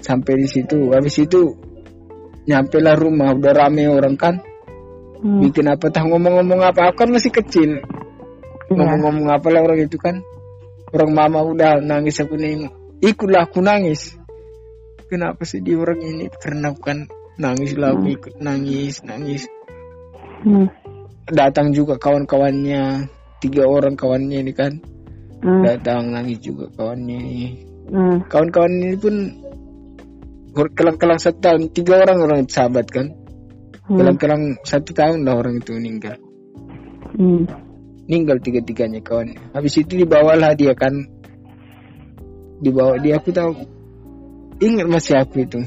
sampai 0.00 0.32
di 0.40 0.48
situ. 0.48 0.94
Habis 0.94 1.26
itu 1.26 1.52
nyampe 2.48 2.80
lah 2.80 2.96
rumah 2.96 3.34
udah 3.34 3.52
rame 3.52 3.90
orang 3.90 4.16
kan. 4.16 4.40
Hmm, 5.24 5.40
bikin 5.40 5.72
apa 5.72 5.88
tah 5.88 6.04
ngomong-ngomong 6.04 6.60
apa 6.62 6.92
aku 6.92 7.04
kan 7.04 7.10
masih 7.12 7.32
kecil. 7.32 7.80
Iya. 8.64 8.80
ngomong-ngomong 8.80 9.28
apa 9.28 9.46
lah 9.52 9.60
orang 9.60 9.80
itu 9.84 9.96
kan 10.00 10.24
orang 10.92 11.10
mama 11.14 11.40
udah 11.40 11.80
nangis 11.80 12.20
aku 12.20 12.36
nengok 12.36 12.84
ikutlah 13.04 13.44
aku 13.44 13.60
nangis. 13.60 14.16
Kenapa 15.04 15.44
sih 15.44 15.60
di 15.60 15.76
orang 15.76 16.00
ini? 16.00 16.26
Karena 16.32 16.72
aku 16.72 16.80
kan 16.80 17.04
nangis 17.36 17.76
lah 17.76 17.92
aku 17.92 18.08
ikut 18.16 18.34
nangis 18.40 19.04
nangis. 19.04 19.44
Hmm, 20.44 20.68
datang 21.28 21.76
juga 21.76 22.00
kawan-kawannya 22.00 23.08
tiga 23.44 23.68
orang 23.68 23.94
kawannya 23.94 24.40
ini 24.40 24.52
kan. 24.56 24.80
Hmm, 25.44 25.60
datang 25.60 26.16
nangis 26.16 26.40
juga 26.40 26.72
kawannya 26.72 27.18
ini. 27.20 27.48
Hmm, 27.92 28.24
kawan-kawan 28.32 28.72
ini 28.80 28.96
pun 28.96 29.14
kelang-kelang 30.72 31.20
satu 31.20 31.38
tahun 31.44 31.62
tiga 31.76 32.00
orang 32.00 32.18
orang 32.24 32.40
sahabat 32.48 32.88
kan. 32.88 33.12
Hmm, 33.84 34.00
kelang-kelang 34.00 34.56
satu 34.64 34.96
tahun 34.96 35.28
lah 35.28 35.36
orang 35.36 35.60
itu 35.60 35.76
meninggal. 35.76 36.16
Hmm, 37.14 37.44
meninggal 38.06 38.40
tiga-tiganya 38.40 39.00
kawan. 39.00 39.36
Habis 39.56 39.80
itu 39.80 40.04
dibawalah 40.04 40.52
dia 40.56 40.72
kan. 40.76 40.92
Dibawa 42.60 43.00
dia 43.00 43.18
aku 43.20 43.30
tahu. 43.32 43.52
Ingat 44.60 44.86
masih 44.88 45.18
aku 45.20 45.44
itu. 45.44 45.60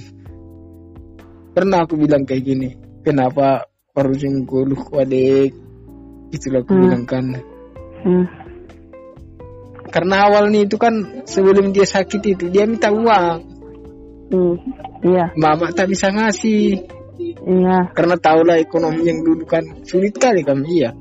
Pernah 1.53 1.86
aku 1.86 1.98
bilang 1.98 2.24
kayak 2.24 2.44
gini 2.46 2.70
kenapa 3.01 3.65
harus 3.98 4.22
guluh 4.46 4.77
wadek 4.94 5.50
itulah 6.29 6.62
aku 6.62 6.72
Hmm. 6.75 6.82
bilang 6.86 7.03
kan. 7.10 7.25
Hmm, 7.98 8.25
karena 9.90 10.29
awalnya 10.29 10.68
itu 10.68 10.77
kan 10.77 11.25
sebelum 11.25 11.74
dia 11.74 11.88
sakit 11.88 12.22
itu 12.38 12.46
dia 12.51 12.68
minta 12.68 12.92
uang. 12.92 13.38
Hmm, 14.27 14.55
iya, 15.01 15.31
mama 15.40 15.72
tak 15.72 15.88
bisa 15.90 16.12
ngasih. 16.12 16.83
Iya, 17.18 17.90
karena 17.98 18.14
tahulah 18.20 18.62
ekonomi 18.62 19.01
yang 19.07 19.25
dulu 19.25 19.48
kan 19.50 19.64
sulit 19.88 20.14
kali 20.20 20.46
kami 20.46 20.83
iya. 20.83 20.94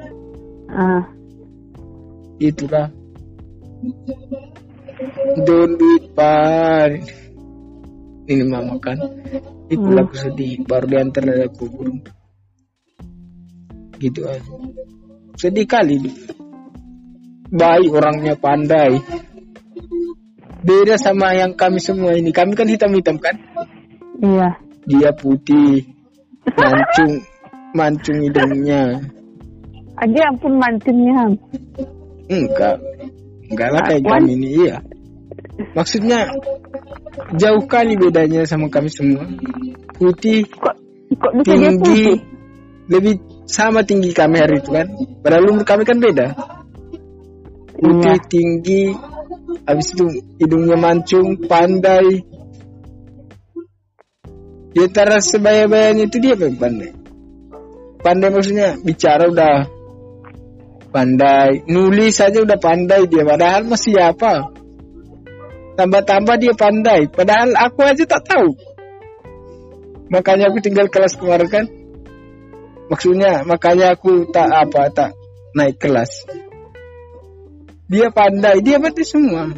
Ah, 0.73 1.05
itulah. 2.41 2.93
Don 5.45 5.71
duit 5.77 6.05
par 6.17 6.89
ini 8.27 8.45
mama 8.49 8.81
kan 8.83 8.99
itu 9.71 9.87
Hmm. 9.87 10.03
aku 10.03 10.15
sedih 10.17 10.65
baru 10.67 10.87
diantar 10.89 11.23
dari 11.23 11.49
kubur. 11.53 11.91
Gitu 14.01 14.21
aja. 14.27 14.53
Sedih 15.37 15.67
kali 15.69 16.01
baik 17.53 17.91
orangnya 17.93 18.35
pandai. 18.35 18.99
Beda 20.67 20.99
sama 20.99 21.31
yang 21.39 21.55
kami 21.55 21.79
semua 21.79 22.19
ini. 22.19 22.35
Kami 22.35 22.59
kan 22.59 22.67
hitam-hitam 22.67 23.23
kan? 23.23 23.39
Iya, 24.19 24.59
dia 24.83 25.11
putih. 25.15 25.87
Mancung. 26.57 27.23
Mancung 27.79 28.19
hidungnya. 28.25 29.05
Aja 29.97 30.29
ampun 30.29 30.61
mancingnya, 30.61 31.33
Enggak. 32.27 32.77
Enggak 33.47 33.69
lah 33.71 33.81
kayak 33.87 34.03
kami 34.03 34.31
ini, 34.35 34.49
iya. 34.67 34.77
Maksudnya 35.73 36.29
jauh 37.39 37.65
kali 37.71 37.95
bedanya 37.97 38.45
sama 38.45 38.67
kami 38.69 38.91
semua. 38.91 39.25
Putih, 39.97 40.45
kok, 40.51 40.77
kok 41.17 41.33
bisa 41.41 41.55
dia 41.57 41.71
tinggi, 41.73 41.81
putih? 41.81 42.15
lebih 42.91 43.15
sama 43.47 43.87
tinggi 43.87 44.11
kami 44.13 44.37
hari 44.43 44.61
itu 44.61 44.71
kan. 44.75 44.87
Padahal 45.23 45.49
umur 45.55 45.65
kami 45.65 45.83
kan 45.87 46.03
beda. 46.03 46.35
Putih, 47.77 48.17
Iya. 48.19 48.29
tinggi, 48.29 48.83
habis 49.65 49.93
itu 49.95 50.05
hidungnya 50.43 50.77
mancung, 50.77 51.41
pandai. 51.47 52.25
Di 54.77 54.85
antara 54.85 55.25
sebaya-bayanya 55.25 56.05
itu 56.05 56.21
dia 56.21 56.37
paling 56.37 56.61
pandai. 56.61 56.93
Pandai 58.05 58.29
maksudnya 58.29 58.77
bicara 58.85 59.25
udah 59.33 59.76
pandai, 60.97 61.61
nulis 61.69 62.17
saja 62.17 62.41
udah 62.41 62.57
pandai 62.57 63.05
dia. 63.05 63.21
Padahal 63.29 63.69
masih 63.69 64.01
apa? 64.01 64.49
Tambah-tambah 65.77 66.41
dia 66.41 66.57
pandai. 66.57 67.13
Padahal 67.13 67.53
aku 67.53 67.85
aja 67.85 68.01
tak 68.09 68.25
tahu. 68.25 68.57
Makanya 70.09 70.49
aku 70.49 70.65
tinggal 70.65 70.89
kelas 70.89 71.21
kemarin 71.21 71.49
kan. 71.53 71.65
Maksudnya 72.89 73.45
makanya 73.45 73.93
aku 73.93 74.33
tak 74.33 74.49
apa 74.49 74.89
tak 74.89 75.11
naik 75.53 75.77
kelas. 75.77 76.25
Dia 77.93 78.09
pandai, 78.09 78.65
dia 78.65 78.81
berarti 78.81 79.05
semua. 79.05 79.53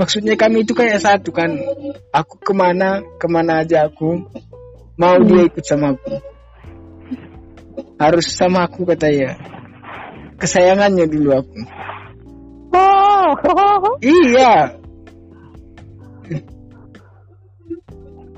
Maksudnya 0.00 0.40
kami 0.40 0.64
itu 0.64 0.72
kayak 0.72 1.04
satu 1.04 1.36
kan. 1.36 1.52
Aku 2.16 2.40
ke 2.40 2.56
mana, 2.56 3.04
ke 3.20 3.26
mana 3.28 3.60
aja 3.60 3.84
aku. 3.92 4.24
Mau 4.96 5.16
dia 5.28 5.44
ikut 5.44 5.64
sama 5.68 5.92
aku. 5.92 6.16
Harus 8.00 8.26
sama 8.32 8.66
aku 8.66 8.88
katanya. 8.88 9.36
Kesayangannya 10.40 11.04
dulu 11.04 11.30
aku. 11.36 11.58
Oh, 12.72 13.28
Iya. 14.00 14.80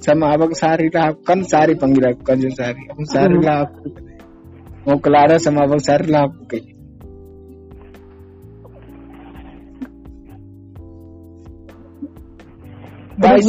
Sama 0.03 0.35
abang 0.35 0.51
Sari 0.51 0.91
lah, 0.91 1.15
aku 1.15 1.23
kan 1.23 1.47
Sari 1.47 1.79
panggil 1.79 2.11
aku 2.11 2.27
kan 2.27 2.43
Sari. 2.43 2.91
Abang 2.91 3.07
Sari 3.07 3.39
lah 3.39 3.71
aku. 3.71 3.87
Mau 4.83 4.99
kelara 4.99 5.39
sama 5.39 5.63
abang 5.63 5.79
Sari 5.79 6.11
lah 6.11 6.27
aku 6.27 6.43
kayak. 6.51 6.75
Baik 13.23 13.47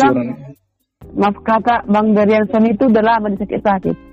maaf 1.13 1.37
kata 1.45 1.85
Bang 1.89 2.13
Darianson 2.17 2.65
itu 2.69 2.89
udah 2.89 3.03
lama 3.05 3.33
di 3.33 3.37
sakit-sakit. 3.41 4.12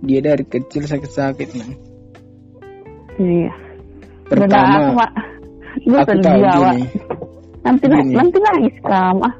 Dia 0.00 0.20
dari 0.24 0.44
kecil 0.48 0.88
sakit-sakit 0.88 1.48
man. 1.60 1.70
Iya. 3.20 3.52
Pertama, 4.30 4.96
Benar, 4.96 5.12
aku, 5.76 5.92
aku 5.92 6.14
tahu 6.24 6.40
gini. 6.40 6.84
Nanti 7.60 7.84
Gini. 7.84 8.12
nanti 8.16 8.38
nangis 8.40 8.76
kamu 8.80 9.20
ah. 9.20 9.34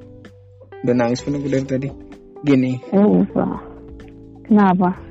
Udah 0.84 0.94
nangis 0.96 1.20
pun 1.24 1.36
aku 1.40 1.48
dari 1.48 1.64
tadi. 1.64 1.88
Gini, 2.44 2.72
usah. 2.92 3.56
Kenapa? 4.44 5.10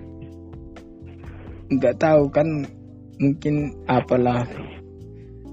nggak 1.69 1.95
tahu 2.01 2.33
kan 2.33 2.65
mungkin 3.21 3.77
apalah 3.85 4.41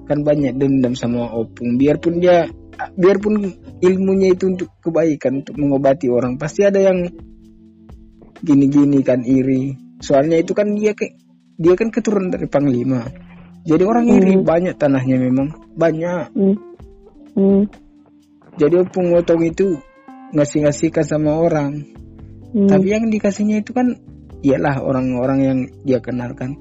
kan 0.09 0.19
banyak 0.25 0.57
dendam 0.57 0.97
sama 0.97 1.29
opung 1.29 1.77
biarpun 1.77 2.25
dia 2.25 2.49
biarpun 2.97 3.53
ilmunya 3.85 4.33
itu 4.33 4.49
untuk 4.49 4.73
kebaikan 4.81 5.45
untuk 5.45 5.61
mengobati 5.61 6.09
orang 6.09 6.41
pasti 6.41 6.65
ada 6.65 6.81
yang 6.81 7.05
gini-gini 8.41 9.05
kan 9.05 9.21
iri 9.29 9.77
soalnya 10.01 10.41
itu 10.41 10.53
kan 10.53 10.73
dia 10.77 10.93
ke 10.93 11.17
dia 11.57 11.73
kan 11.79 11.89
keturunan 11.89 12.29
dari 12.33 12.47
panglima 12.49 13.07
jadi 13.67 13.83
orang 13.83 14.07
iri 14.13 14.35
Hmm. 14.39 14.45
banyak 14.47 14.75
tanahnya 14.79 15.17
memang 15.19 15.49
banyak 15.75 16.31
Hmm. 16.33 16.57
Hmm. 17.37 17.63
jadi 18.57 18.85
opung 18.85 19.13
otong 19.17 19.43
itu 19.45 19.77
ngasih-ngasihkan 20.33 21.05
sama 21.07 21.39
orang 21.39 21.97
Hmm. 22.57 22.71
Tapi 22.73 22.89
yang 22.89 23.11
dikasihnya 23.13 23.61
itu 23.61 23.77
kan 23.77 23.93
ialah 24.41 24.81
orang-orang 24.81 25.39
yang 25.45 25.59
dia 25.85 26.01
kenal 26.01 26.33
kan. 26.33 26.57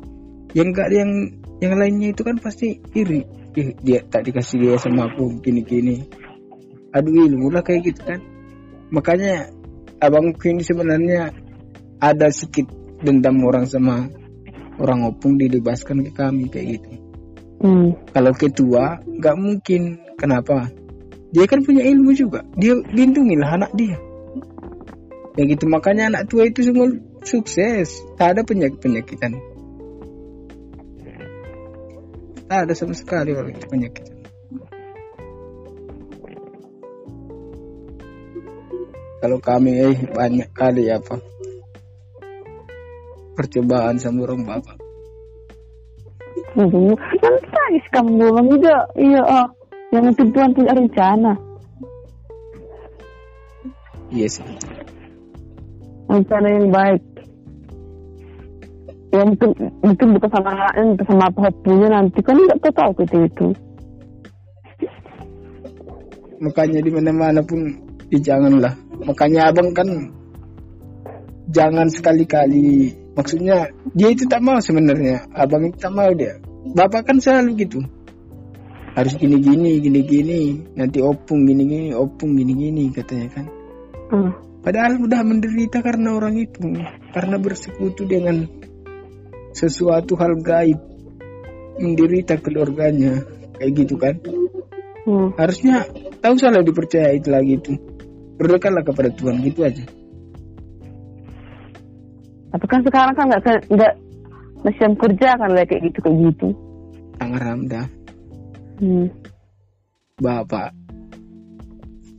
yang 0.51 0.71
enggak 0.71 0.87
yang 0.91 1.11
yang 1.63 1.73
lainnya 1.75 2.11
itu 2.11 2.23
kan 2.23 2.35
pasti 2.39 2.79
iri 2.95 3.23
Ih, 3.55 3.71
dia 3.79 4.03
tak 4.03 4.27
dikasih 4.27 4.59
dia 4.59 4.75
sama 4.75 5.07
aku 5.07 5.39
gini 5.39 5.63
gini 5.63 6.03
aduh 6.91 7.11
ilmu 7.11 7.47
lah 7.51 7.63
kayak 7.63 7.91
gitu 7.91 8.03
kan 8.03 8.19
makanya 8.91 9.47
abang 9.99 10.31
ini 10.35 10.63
sebenarnya 10.63 11.31
ada 11.99 12.27
sedikit 12.31 12.67
dendam 13.05 13.37
orang 13.45 13.69
sama 13.69 14.09
orang 14.81 15.05
opung 15.05 15.37
dibebaskan 15.37 16.03
ke 16.09 16.11
kami 16.11 16.49
kayak 16.49 16.81
gitu. 16.81 16.89
Hmm. 17.55 17.95
kalau 18.11 18.35
ketua 18.35 18.99
nggak 19.05 19.35
mungkin. 19.39 19.81
Kenapa? 20.19 20.71
Dia 21.31 21.47
kan 21.47 21.63
punya 21.63 21.83
ilmu 21.87 22.11
juga. 22.15 22.43
Dia 22.55 22.75
lindungilah 22.75 23.61
anak 23.61 23.71
dia. 23.75 23.95
Ya 25.39 25.43
gitu. 25.47 25.67
Makanya 25.67 26.11
anak 26.11 26.31
tua 26.31 26.47
itu 26.47 26.63
semua 26.63 26.91
sukses. 27.23 28.03
Tak 28.15 28.35
ada 28.35 28.41
penyakit 28.43 28.79
penyakitan 28.79 29.35
tak 32.45 32.69
ada 32.69 32.73
sama 32.77 32.93
sekali 32.93 33.33
kalau 33.33 33.49
itu 33.49 33.65
penyakit 33.65 34.05
kalau 39.17 39.37
kami 39.41 39.71
eh 39.81 39.97
banyak 40.13 40.49
kali 40.53 40.93
apa 40.93 41.17
percobaan 43.35 43.99
sama 44.01 44.25
orang 44.25 44.47
bapak 44.47 44.77
Aduh, 46.55 46.95
nanti 46.95 47.47
nangis 47.51 47.85
kamu 47.91 48.15
bilang 48.15 48.47
juga. 48.47 48.87
Iya, 48.95 49.19
ah. 49.27 49.47
Yang 49.91 50.15
itu 50.15 50.23
Tuhan 50.31 50.55
punya 50.55 50.71
rencana. 50.71 51.33
iya 54.07 54.27
sih 54.31 54.47
Rencana 56.07 56.47
yang 56.47 56.71
baik. 56.71 57.03
Ya 59.11 59.27
mungkin, 59.27 59.51
mungkin 59.83 60.07
bukan 60.15 60.29
sama 60.31 60.49
anaknya, 60.55 60.83
mungkin 60.95 61.05
sama 61.11 61.23
apa 61.27 61.51
punya 61.59 61.87
nanti. 61.91 62.19
Kan 62.23 62.39
nggak 62.39 62.71
tahu 62.71 62.91
kita 63.03 63.17
itu. 63.27 63.47
makanya 66.39 66.83
di 66.83 66.91
mana 66.91 67.11
mana 67.15 67.41
pun 67.41 67.73
ya 68.11 68.19
janganlah 68.19 68.75
makanya 69.07 69.51
abang 69.51 69.71
kan 69.71 69.87
jangan 71.51 71.87
sekali-kali 71.87 72.91
maksudnya 73.15 73.71
dia 73.95 74.11
itu 74.11 74.27
tak 74.27 74.43
mau 74.43 74.59
sebenarnya. 74.59 75.25
Abang 75.31 75.71
itu 75.71 75.79
tak 75.79 75.95
mau 75.95 76.11
dia. 76.11 76.37
Bapak 76.75 77.09
kan 77.09 77.17
selalu 77.17 77.65
gitu. 77.65 77.79
Harus 78.93 79.15
gini-gini 79.15 79.79
gini-gini. 79.79 80.41
Nanti 80.75 80.99
opung 80.99 81.47
gini-gini 81.47 81.95
opung 81.95 82.35
gini-gini 82.35 82.91
katanya 82.91 83.29
kan. 83.31 83.47
Hmm. 84.05 84.37
padahal 84.61 85.01
udah 85.01 85.25
menderita 85.25 85.81
karena 85.81 86.13
orang 86.13 86.37
itu. 86.37 86.61
Karena 87.09 87.41
bersekutu 87.41 88.05
dengan 88.05 88.45
sesuatu 89.55 90.13
hal 90.19 90.37
gaib. 90.43 90.77
Menderita 91.81 92.37
keluarganya. 92.37 93.23
Kayak 93.57 93.71
gitu 93.73 93.95
kan. 93.97 94.15
Hmm. 95.05 95.37
harusnya 95.37 95.85
tahu 96.17 96.33
salah 96.41 96.65
dipercaya 96.65 97.13
itu 97.13 97.29
lagi 97.29 97.61
itu. 97.61 97.73
Berdekatlah 98.35 98.83
kepada 98.83 99.13
Tuhan 99.13 99.39
gitu 99.45 99.63
aja 99.63 99.85
Tapi 102.55 102.65
kan 102.71 102.79
sekarang 102.87 103.13
kan 103.13 103.25
nggak 103.27 103.67
nggak 103.67 103.93
masih 104.63 104.95
kerja 104.95 105.29
kan 105.35 105.49
kayak 105.51 105.81
gitu 105.91 105.99
kayak 105.99 106.17
gitu. 106.31 106.47
Kang 107.19 107.35
Ramda 107.35 107.83
Hmm. 108.75 109.07
bapak 110.15 110.75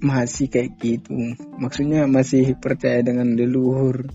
masih 0.01 0.49
kayak 0.49 0.72
gitu 0.81 1.12
maksudnya 1.57 2.05
masih 2.05 2.57
percaya 2.57 3.01
dengan 3.01 3.33
leluhur 3.33 4.09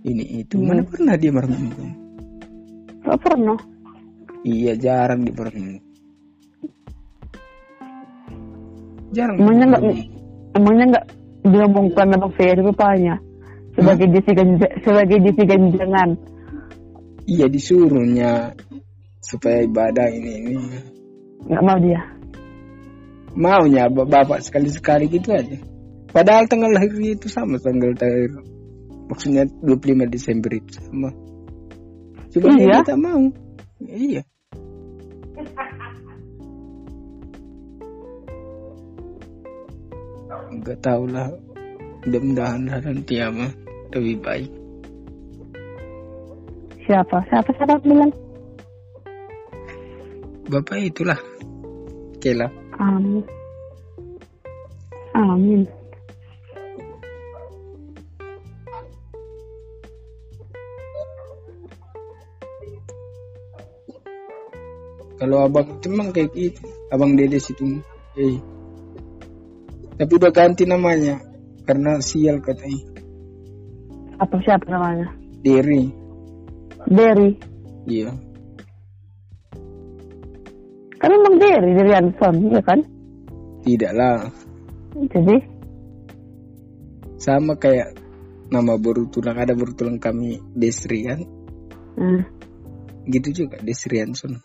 ini 0.00 0.40
itu 0.40 0.56
Hmm. 0.56 0.68
mana 0.68 0.82
pernah 0.84 1.16
dia 1.16 1.28
merenung 1.28 1.72
Gak 3.04 3.20
pernah. 3.20 3.58
iya 4.44 4.72
jarang 4.76 5.24
di 5.24 5.32
merenung 5.32 5.76
jarang 9.12 9.36
Emangnya 9.40 9.66
nggak 9.76 9.82
emangnya 10.56 10.84
nggak 10.96 11.06
diomongkan 11.44 12.06
sama 12.16 12.28
Ferry 12.32 12.60
rupanya 12.64 13.14
sebagai 13.74 14.06
ganja- 14.22 14.74
sebagai 14.80 15.16
divisi 15.20 15.42
ganjangan. 15.44 16.10
iya 17.24 17.46
disuruhnya 17.48 18.52
supaya 19.20 19.64
ibadah 19.64 20.06
ini 20.08 20.30
ini. 20.44 20.54
Nggak 21.48 21.62
mau 21.64 21.78
dia. 21.80 22.00
maunya 23.34 23.90
ba- 23.90 24.06
bapak 24.06 24.46
sekali-sekali 24.46 25.10
gitu 25.10 25.34
aja. 25.34 25.58
Padahal 26.14 26.46
tanggal 26.46 26.70
lahirnya 26.70 27.18
itu 27.18 27.26
sama 27.26 27.58
tanggal 27.58 27.90
lahir 27.98 28.30
maksudnya 29.10 29.42
25 29.58 30.06
Desember 30.06 30.54
itu 30.54 30.78
sama. 30.78 31.10
Cuma 32.30 32.54
Iya? 32.54 32.78
dia 32.78 32.86
tak 32.86 32.98
mau. 33.02 33.22
Iya. 33.82 34.22
Nggak 40.54 40.78
tahu 40.78 41.04
lah 41.10 41.28
mudah-mudahan 42.04 42.60
nanti 42.68 43.16
ya 43.18 43.28
mah 43.32 43.50
lebih 43.94 44.18
baik 44.20 44.50
Siapa? 46.84 47.16
Siapa 47.32 47.48
siapa 47.56 47.80
bilang? 47.80 48.12
bapak 50.52 50.76
itulah 50.84 51.16
Kela 52.20 52.48
Amin. 52.76 53.24
Amin. 55.14 55.62
kalau 65.24 65.40
abang 65.40 65.64
itu 65.80 65.88
kayak 66.12 66.30
gitu 66.36 66.62
abang 66.92 67.16
dedes 67.16 67.48
itu 67.48 67.80
eh 68.20 68.36
tapi 69.96 70.12
udah 70.20 70.28
ganti 70.34 70.68
namanya 70.68 71.16
karena 71.64 71.96
sial 72.04 72.44
katanya 72.44 72.93
Apa 74.20 74.36
siapa 74.44 74.66
namanya? 74.70 75.08
Derry 75.42 75.90
Derry. 76.88 77.36
iya 77.88 78.12
Kan 81.00 81.12
memang 81.12 81.36
Derry 81.36 81.70
dari 81.76 81.92
Anson, 81.92 82.34
ya 82.48 82.62
kan? 82.64 82.80
tidak 83.64 83.92
lah 83.96 84.28
Jadi 84.94 85.36
sama 87.16 87.56
kayak 87.56 87.96
nama 88.52 88.76
baru 88.76 89.08
tulang 89.08 89.40
ada 89.40 89.56
baru 89.56 89.72
tulang 89.72 89.96
kami 89.96 90.36
Desri 90.52 91.08
kan 91.08 91.24
hmm. 91.96 92.22
gitu 93.08 93.44
juga 93.44 93.56
Desri 93.64 94.04
Hanson 94.04 94.36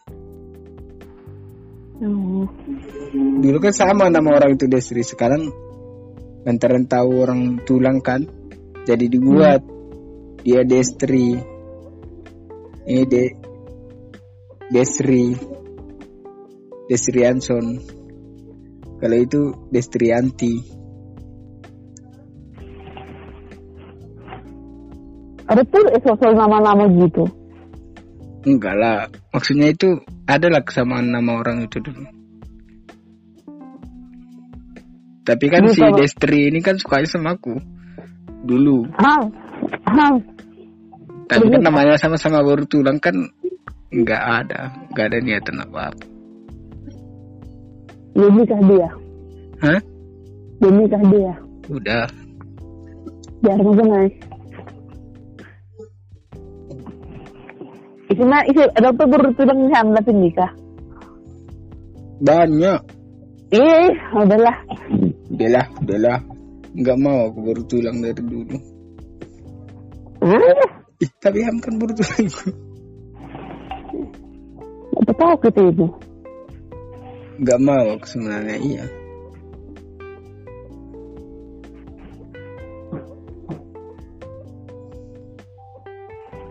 Oh. 1.99 2.47
dulu 3.43 3.59
kan 3.59 3.75
sama 3.75 4.07
nama 4.07 4.39
orang 4.39 4.55
itu 4.55 4.71
Desri 4.71 5.03
sekarang 5.03 5.51
lantaran 6.47 6.87
tahu 6.87 7.11
orang 7.19 7.59
tulang 7.67 7.99
kan 7.99 8.23
jadi 8.89 9.05
dibuat. 9.05 9.61
Dia 10.41 10.65
Destri. 10.65 11.37
Ini 12.89 13.05
de 13.05 13.23
Desri 14.69 15.33
Desri 16.89 17.21
Hanson 17.21 17.65
kalau 18.97 19.17
itu 19.17 19.41
Destrianti. 19.69 20.53
Ada 25.49 25.65
tuh 25.65 25.81
soal 26.05 26.33
nama-nama 26.37 26.85
gitu. 26.89 27.25
enggak 28.45 28.75
lah. 28.77 29.09
Maksudnya 29.33 29.73
itu 29.73 30.01
adalah 30.29 30.61
kesamaan 30.65 31.09
nama 31.09 31.41
orang 31.41 31.65
itu 31.65 31.77
dulu. 31.81 32.05
Tapi 35.25 35.45
kan 35.45 35.61
Dulu 35.65 35.73
si 35.77 35.85
Destri 35.93 36.49
ini 36.49 36.61
kan 36.61 36.77
sukanya 36.81 37.05
sama 37.09 37.37
aku 37.37 37.78
dulu 38.45 38.87
tapi 41.29 41.45
kan 41.51 41.61
namanya 41.61 41.95
sama-sama 41.99 42.41
baru 42.41 42.65
tulang 42.65 42.97
kan 42.97 43.13
nggak 43.89 44.23
ada 44.45 44.73
nggak 44.93 45.05
ada 45.13 45.17
niatan 45.21 45.57
apa 45.65 45.79
apa 45.93 46.05
belum 48.09 48.33
nikah 48.41 48.61
dia. 48.67 48.89
hah 49.63 49.79
Belum 50.59 50.75
nikah 50.83 51.03
dia. 51.07 51.33
udah 51.71 52.05
Jarang 53.39 53.71
guys. 53.79 54.11
Isi 58.11 58.23
mah 58.27 58.43
isi 58.43 58.59
ada 58.75 58.91
apa 58.91 59.03
baru 59.07 59.31
tulang 59.39 59.71
hamil 59.71 59.95
tapi 59.95 60.11
nikah. 60.11 60.51
banyak 62.19 62.79
Ih, 63.55 63.93
udahlah. 64.11 64.57
udahlah 65.31 65.65
udahlah 65.79 66.17
nggak 66.79 66.97
mau 66.97 67.27
aku 67.27 67.39
baru 67.43 67.61
tulang 67.67 67.99
dari 67.99 68.23
dulu. 68.23 68.57
Ih, 70.99 71.11
tapi 71.19 71.43
ham 71.43 71.59
kan 71.59 71.75
baru 71.75 71.91
tulang 71.95 72.27
apa 74.99 75.11
tahu 75.15 75.35
kita 75.47 75.61
itu? 75.73 75.87
nggak 77.39 77.59
mau 77.63 77.85
aku 77.95 78.05
sebenarnya 78.05 78.57
iya. 78.59 78.85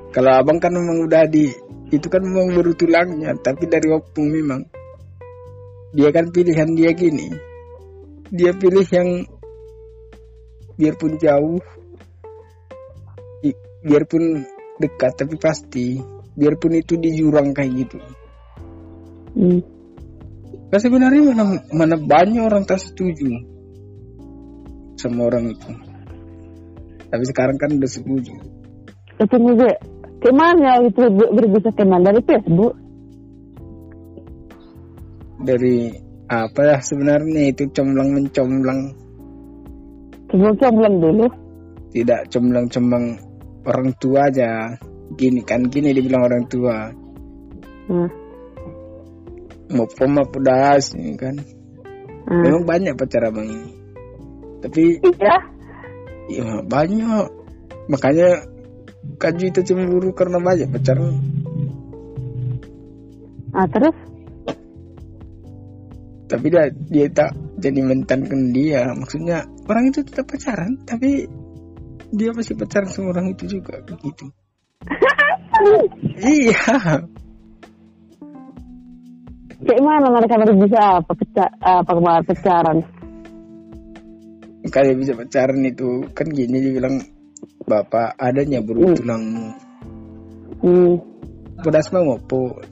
Kalau 0.09 0.33
abang 0.35 0.59
kan 0.59 0.73
memang 0.73 1.07
udah 1.07 1.29
di 1.29 1.53
itu 1.93 2.09
kan 2.09 2.25
memang 2.25 2.57
baru 2.57 2.73
tulangnya 2.75 3.37
tapi 3.39 3.69
dari 3.69 3.93
opung 3.93 4.33
memang. 4.33 4.65
Dia 5.93 6.11
kan 6.11 6.33
pilihan 6.33 6.73
dia 6.75 6.91
gini. 6.97 7.31
Dia 8.33 8.57
pilih 8.57 8.89
yang 8.89 9.29
biarpun 10.79 11.19
jauh 11.19 11.59
biarpun 13.83 14.47
dekat 14.79 15.13
tapi 15.19 15.35
pasti 15.39 15.99
biarpun 16.39 16.79
itu 16.79 16.95
di 16.95 17.11
jurang 17.19 17.51
kayak 17.51 17.87
gitu 17.87 17.99
Hmm. 19.39 19.61
Kan 20.69 20.81
sebenarnya 20.83 21.33
mana, 21.33 21.63
mana 21.73 21.97
banyak 21.97 22.43
orang 22.43 22.67
tak 22.67 22.83
setuju 22.83 23.39
sama 24.99 25.31
orang 25.31 25.55
itu. 25.55 25.71
Tapi 27.09 27.25
sekarang 27.25 27.57
kan 27.57 27.71
udah 27.79 27.91
setuju. 27.91 28.35
Itu 29.23 29.37
juga 29.39 29.71
ke 30.19 30.31
mana 30.35 30.83
itu 30.85 31.07
ber- 31.09 31.33
berbisa 31.33 31.71
ke 31.73 31.85
mana 31.87 32.13
dari 32.13 32.21
Facebook? 32.27 32.75
Dari 35.39 35.77
apa 36.29 36.61
ya 36.61 36.77
sebenarnya 36.83 37.55
itu 37.55 37.71
comblang 37.73 38.13
mencomblang 38.13 38.81
Coba 40.29 40.53
comblang 40.61 40.97
dulu. 41.01 41.27
tidak 41.89 42.29
comblang 42.29 42.69
orang 43.65 43.91
tua 43.97 44.29
aja 44.29 44.77
gini 45.17 45.41
kan 45.41 45.65
gini 45.73 45.97
dibilang 45.97 46.29
orang 46.29 46.45
tua 46.47 46.93
Hmm. 47.89 48.09
mau 49.73 49.89
poma 49.97 50.21
pedas 50.29 50.93
ini 50.93 51.17
kan 51.17 51.33
Hmm. 52.29 52.45
memang 52.45 52.63
banyak 52.69 52.93
pacar 52.93 53.33
abang 53.33 53.49
ini 53.49 53.73
tapi 54.61 55.01
Iya. 55.01 55.37
ya 56.29 56.49
banyak 56.69 57.25
makanya 57.89 58.45
Kak 59.17 59.41
Juita 59.41 59.65
cemburu 59.65 60.13
karena 60.13 60.37
banyak 60.37 60.69
pacar 60.69 61.01
Ah 63.57 63.65
terus? 63.73 63.97
tapi 66.29 66.53
dia 66.53 66.69
dia 66.93 67.09
tak 67.09 67.33
jadi 67.57 67.81
mentankan 67.81 68.53
dia 68.53 68.85
maksudnya 68.93 69.49
orang 69.69 69.85
itu 69.93 70.01
tetap 70.03 70.25
pacaran 70.27 70.81
tapi 70.89 71.29
dia 72.09 72.33
masih 72.33 72.57
pacaran 72.57 72.89
sama 72.89 73.13
orang 73.13 73.37
itu 73.37 73.45
juga 73.61 73.79
begitu 73.85 74.33
iya 76.25 76.65
Kayak 79.59 79.83
mana 79.83 80.07
mereka 80.15 80.39
berbisa 80.39 81.03
apa 81.03 81.13
pecah 81.19 81.51
apa 81.59 81.91
kemarin 81.91 82.25
pacaran? 82.25 82.79
kayak 84.71 84.95
bisa 85.03 85.13
pacaran 85.19 85.61
itu 85.67 86.07
kan 86.15 86.27
gini 86.31 86.57
dibilang 86.63 87.03
bapak 87.67 88.15
adanya 88.17 88.63
buru 88.63 88.95
tulangmu 88.95 89.49
Hmm. 90.59 90.99
pedas 91.63 91.87
mau 91.95 92.19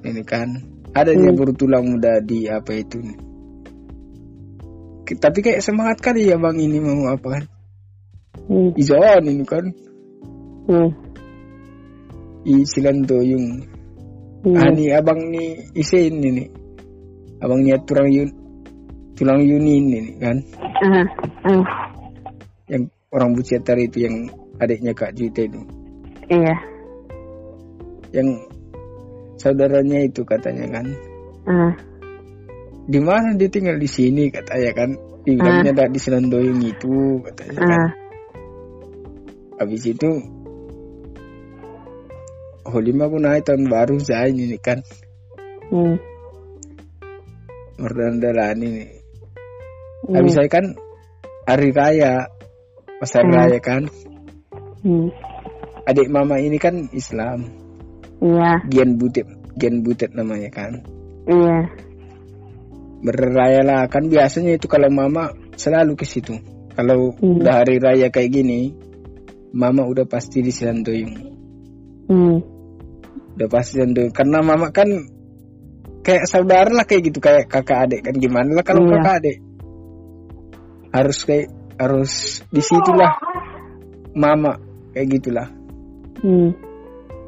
ini 0.03 0.23
kan 0.27 0.59
adanya 0.91 1.31
Hmm. 1.31 1.39
buru 1.39 1.53
tulang 1.55 1.87
muda 1.87 2.19
di 2.19 2.51
apa 2.51 2.75
itu 2.75 2.99
Ki- 2.99 3.19
tapi 5.15 5.39
kayak 5.47 5.63
semangat 5.63 6.03
kali 6.03 6.27
ya 6.27 6.35
bang 6.35 6.59
ini 6.59 6.83
mau 6.83 7.15
apa 7.15 7.29
kan 7.39 7.45
Hmm. 8.47 8.71
izon 8.79 9.23
ini 9.27 9.45
kan 9.47 9.65
Hmm. 10.67 10.91
isilan 12.47 13.07
doyung 13.07 13.63
Hmm. 14.47 14.55
ah 14.59 14.71
nih 14.71 14.95
abang 14.95 15.19
nih 15.31 15.59
isin 15.75 16.23
ini 16.23 16.47
abang 17.43 17.63
niat 17.63 17.83
tulang 17.87 18.07
yun 18.07 18.31
tulang 19.19 19.43
yunin 19.43 19.91
ini 19.91 20.13
kan 20.23 20.37
Ah. 20.83 21.07
Ah. 21.49 21.65
yang 22.71 22.87
orang 23.11 23.35
Bucetar 23.35 23.75
itu 23.81 24.07
yang 24.07 24.31
adiknya 24.63 24.93
Kak 24.95 25.17
Juita 25.19 25.43
itu 25.43 25.59
Iya. 26.31 26.55
yang 28.15 28.29
saudaranya 29.41 30.07
itu 30.07 30.23
katanya 30.23 30.67
kan 30.79 30.87
Ah. 31.47 31.73
Di 32.87 33.01
mana 33.03 33.35
dia 33.35 33.51
tinggal 33.51 33.77
di 33.83 33.91
sini 33.91 34.31
katanya 34.31 34.71
kan 34.71 34.91
dibilangnya 35.27 35.75
ada 35.75 35.91
di 35.91 35.99
Selandoyong 35.99 36.63
itu 36.63 37.19
katanya 37.27 37.59
kan 37.59 37.71
Ah. 37.83 37.91
habis 39.59 39.83
itu 39.91 40.11
Holima 42.67 43.07
pun 43.07 43.23
naik 43.23 43.47
tahun 43.47 43.67
baru 43.71 43.99
saya 44.03 44.31
ini 44.31 44.59
kan 44.59 44.83
Hmm. 45.67 45.99
Merdandalan 47.77 48.59
ini 48.63 48.87
Hmm. 50.07 50.15
habis 50.23 50.39
saya 50.39 50.47
kan 50.47 50.79
hari 51.47 51.75
raya 51.75 52.31
pasar 53.03 53.27
Hmm. 53.27 53.35
raya 53.35 53.59
kan 53.59 53.83
Hmm. 54.87 55.11
adik 55.91 56.07
mama 56.07 56.39
ini 56.39 56.59
kan 56.59 56.87
Islam 56.95 57.51
Iya. 58.23 58.63
Gian 58.71 58.95
Butet 58.99 59.27
Gian 59.59 59.83
Butet 59.83 60.15
namanya 60.15 60.51
kan 60.55 60.87
Iya. 61.27 61.67
Berraya 63.05 63.61
lah 63.61 63.87
kan 63.93 64.09
biasanya 64.09 64.57
itu 64.57 64.67
kalau 64.67 64.89
mama 64.89 65.33
selalu 65.57 65.97
ke 65.97 66.05
situ 66.09 66.37
kalau 66.77 67.13
Hmm. 67.17 67.41
udah 67.41 67.65
hari 67.65 67.77
raya 67.81 68.09
kayak 68.13 68.33
gini 68.33 68.73
mama 69.57 69.85
udah 69.89 70.05
pasti 70.09 70.45
di 70.45 70.53
Selandoyong 70.53 71.15
Hmm. 72.09 72.37
udah 73.37 73.49
pasti 73.53 73.81
Selandoyong 73.81 74.13
karena 74.13 74.39
mama 74.45 74.73
kan 74.73 74.89
kayak 76.05 76.25
saudara 76.31 76.71
lah 76.71 76.87
kayak 76.87 77.11
gitu 77.13 77.19
kayak 77.19 77.51
kakak 77.51 77.89
adik 77.89 78.01
kan 78.07 78.15
gimana 78.17 78.55
lah 78.55 78.65
kalau 78.65 78.87
Iya. 78.87 78.93
kakak 79.01 79.15
adik 79.21 79.39
harus 80.93 81.19
kayak 81.27 81.49
harus 81.77 82.13
di 82.49 82.63
situlah 82.65 83.13
mama 84.17 84.57
kayak 84.97 85.21
gitulah 85.21 85.49
Hmm. 86.25 86.57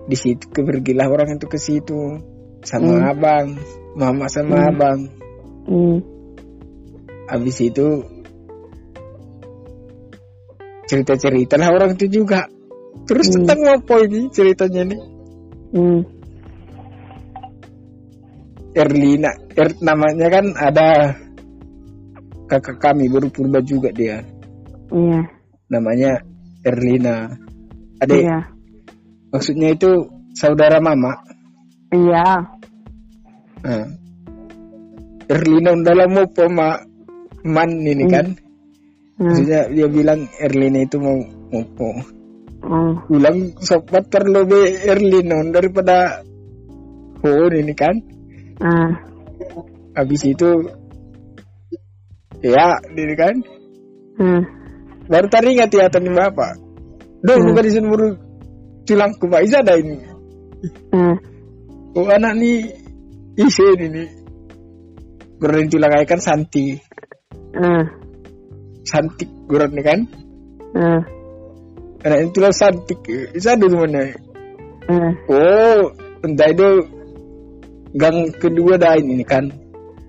di 0.09 0.17
situ 0.17 0.49
kepergilah 0.49 1.05
orang 1.13 1.37
itu 1.37 1.45
ke 1.45 1.61
situ 1.61 2.25
sama 2.65 2.97
Hmm. 2.97 3.11
abang 3.13 3.47
mama 3.93 4.25
sama 4.33 4.57
Hmm. 4.57 4.69
abang 4.73 4.99
Hmm. 5.69 6.01
habis 7.29 7.61
itu 7.61 7.87
cerita-cerita 10.89 11.61
lah 11.61 11.69
orang 11.69 11.93
itu 12.01 12.09
juga 12.09 12.49
terus 13.05 13.29
Hmm. 13.29 13.45
tentang 13.45 13.61
apa 13.77 13.95
ini 14.09 14.29
ceritanya 14.33 14.83
nih 14.89 15.01
Hmm. 15.69 16.01
Erlina 18.73 19.29
er, 19.53 19.69
namanya 19.85 20.27
kan 20.33 20.47
ada 20.57 20.89
kakak 22.49 22.81
kami 22.81 23.13
baru 23.13 23.29
purba 23.29 23.61
juga 23.61 23.93
dia 23.93 24.25
Iya. 24.89 25.21
namanya 25.69 26.25
Erlina 26.65 27.29
adik 28.01 28.25
Iya. 28.25 28.39
maksudnya 29.29 29.77
itu 29.77 30.09
saudara 30.33 30.81
mama 30.81 31.13
Iya. 31.93 32.25
nah. 33.61 34.08
Erlina 35.29 35.77
dalam 35.85 36.09
mau 36.17 36.27
poma 36.33 36.81
man 37.45 37.71
ini 37.85 38.05
Hmm. 38.09 38.13
kan 38.13 38.27
Hmm. 39.19 39.25
maksudnya 39.29 39.61
dia 39.71 39.89
bilang 39.93 40.21
Erlina 40.41 40.81
itu 40.83 40.97
mau 40.99 41.19
mau 41.53 41.93
Hmm. 42.59 42.93
bilang 43.07 43.37
sobat 43.63 44.09
terlebih 44.11 44.89
Erlina 44.89 45.39
daripada 45.53 46.25
Hon 47.19 47.53
ini 47.55 47.75
kan 47.75 47.95
Ah. 48.59 48.91
habis 49.95 50.23
itu 50.27 50.49
ya 52.43 52.79
ini 52.95 53.15
kan 53.19 53.35
Hmm. 54.19 54.43
baru 55.07 55.27
tadi 55.31 55.55
ingat 55.55 55.71
ya 55.75 55.87
tadi 55.91 56.11
bapak 56.11 56.69
Duh, 57.19 57.35
Hmm. 57.35 57.51
bukan 57.51 57.65
di 57.67 57.73
sini 57.75 57.87
baru 57.91 58.09
tulangku 58.87 59.27
Pak 59.27 59.43
Isa 59.43 59.59
ada 59.59 59.75
ini. 59.75 59.99
Hmm. 60.95 61.19
Oh 61.99 62.07
anak 62.07 62.39
nih 62.39 62.71
isin 63.43 63.79
ini. 63.91 64.05
Gurun 65.39 65.71
tulang 65.71 65.95
aja 65.95 66.07
kan 66.07 66.21
Santi. 66.21 66.75
Hmm. 67.55 67.85
Santik 68.83 69.31
gurun 69.47 69.71
nih 69.75 69.85
kan. 69.87 70.01
Hmm. 70.75 71.01
Anak 72.03 72.19
itu 72.27 72.31
tulang 72.39 72.55
Santik. 72.55 73.01
Isa 73.35 73.55
dulu 73.55 73.87
mana? 73.87 74.11
Hmm. 74.91 75.13
Oh, 75.31 75.95
entah 76.27 76.49
itu 76.51 76.69
gang 77.95 78.35
kedua 78.35 78.79
dah 78.79 78.99
ini 78.99 79.23
kan. 79.23 79.51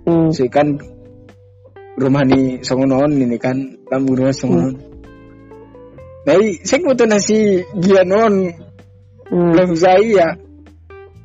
Hmm. 0.10 0.34
So 0.34 0.50
kan 0.50 0.82
rumah 1.98 2.26
ni 2.26 2.66
Songonon 2.66 3.14
ini 3.14 3.38
kan. 3.38 3.58
Lambu 3.90 4.18
rumah 4.18 4.34
Songonon. 4.34 4.76
Nah, 6.26 6.36
saya 6.66 6.84
mau 6.84 6.94
nasi 7.06 7.62
gianon. 7.78 8.54
Hmm. 9.30 9.54
Belum 9.54 9.72
saya. 9.78 10.38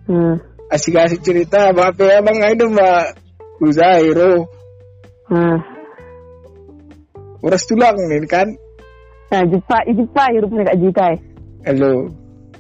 Hmm. 0.05 0.37
asik-asik 0.75 1.23
cerita 1.23 1.71
apa 1.71 1.95
ya 2.03 2.19
bang 2.25 2.39
itu 2.51 2.67
mbak 2.67 3.24
Uzairo 3.63 4.51
Hmm. 5.25 5.57
uras 7.41 7.65
tulang 7.65 7.97
nih 7.97 8.27
kan 8.29 8.49
Nah, 9.33 9.43
Jepang, 9.51 9.83
Jepang, 9.91 10.31
rupanya 10.39 10.65
Kak 10.71 10.79
Jita. 10.79 11.09
halo 11.65 11.93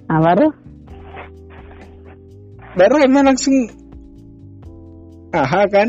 Ah, 0.08 0.18
baru? 0.20 0.48
baru 2.74 2.94
emang 3.04 3.24
langsung 3.30 3.54
aha 5.30 5.62
kan 5.70 5.88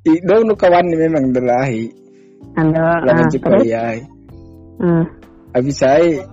Ido 0.00 0.36
nu 0.42 0.56
kawan 0.56 0.88
ni 0.88 0.96
memang 0.96 1.30
delahi 1.30 1.92
Halo. 2.56 3.04
lawan 3.04 3.26
Ah, 3.26 3.30
terus? 3.30 3.62
ya 3.68 3.84
Hmm. 4.80 5.04
habis 5.52 5.76
saya 5.76 6.24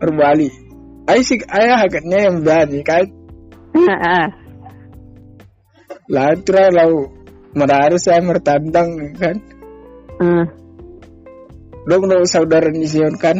berbalik 0.00 0.52
Ayah 1.04 1.24
sih 1.26 1.42
ayah 1.50 1.78
agaknya 1.82 2.18
yang 2.30 2.46
berani 2.46 2.86
kan. 2.86 3.02
Lah 6.10 6.34
lah 6.34 6.68
lau 6.74 7.06
merari 7.54 7.98
saya 8.02 8.18
mertandang 8.18 9.14
kan. 9.14 9.36
Dong 11.86 12.04
no 12.10 12.26
saudara 12.26 12.66
Nision 12.74 13.14
kan. 13.14 13.38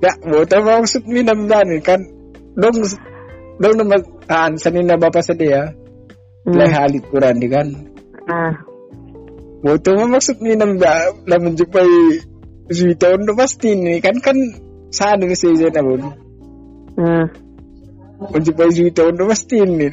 Ya, 0.00 0.12
bota 0.20 0.60
maksud 0.60 1.08
minam 1.08 1.48
berani 1.48 1.80
kan. 1.80 2.04
Dong 2.56 2.84
dong 3.60 3.74
nama 3.80 3.96
an 4.28 4.60
sanina 4.60 5.00
bapak 5.00 5.24
sedia. 5.24 5.72
Lah 6.44 6.68
halit 6.68 7.04
kurang 7.08 7.40
di 7.40 7.48
kan. 7.48 7.68
Ah. 8.28 8.60
Bota 9.64 9.96
maksud 9.96 10.40
minam 10.44 10.76
ba 10.76 11.16
lah 11.24 11.40
menjumpai 11.40 12.28
Zuita 12.70 13.10
pasti 13.34 13.74
ini 13.74 13.98
kan 13.98 14.22
kan 14.22 14.38
ni 14.38 15.34
saya 15.34 15.54
jadi 15.58 15.82
pun. 15.82 16.06
Undo 19.08 19.24
pasti 19.32 19.56
ini. 19.64 19.88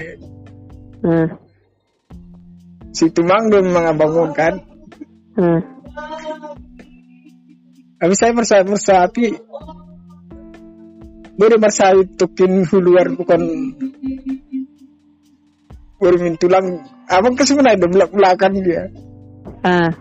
Ah. 1.08 1.40
Si 2.92 3.08
Tumang 3.16 3.48
dia 3.48 3.63
memang 3.63 3.96
bangun 3.96 4.36
kan. 4.36 4.54
Ah. 5.40 5.62
Habis 8.04 8.18
saya 8.20 8.36
merasa 8.36 8.62
merasa 8.68 9.08
api. 9.08 9.32
Boleh 11.38 11.58
merasa 11.62 11.94
tukin 12.18 12.66
huluar 12.66 13.13
bukan 13.13 13.38
Baru 16.02 16.18
min 16.18 16.34
tulang 16.34 16.82
Abang 17.06 17.38
ke 17.38 17.46
sebenarnya 17.46 17.86
Dia 17.86 17.90
belak 17.94 18.10
belakan 18.10 18.54
dia 18.66 18.90
Ah. 19.62 19.94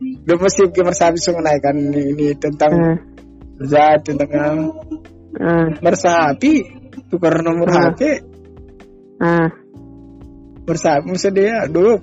Dia 0.00 0.36
mesti 0.40 0.72
ke 0.72 0.80
merasa 0.80 1.12
sebenarnya 1.12 1.60
kan 1.60 1.76
Ini, 1.76 2.02
ini 2.16 2.26
tentang 2.40 2.72
Ah. 2.72 2.96
Zat 3.60 4.08
Tentang 4.08 4.32
ah, 4.32 4.56
Ah. 5.36 5.68
Tukar 7.08 7.40
nomor. 7.40 7.66
HP 7.68 8.00
Ah. 9.18 9.48
Merasa 10.62 11.00
api 11.00 11.08
Masa 11.10 11.28
dia 11.28 11.64
Aduh 11.64 11.96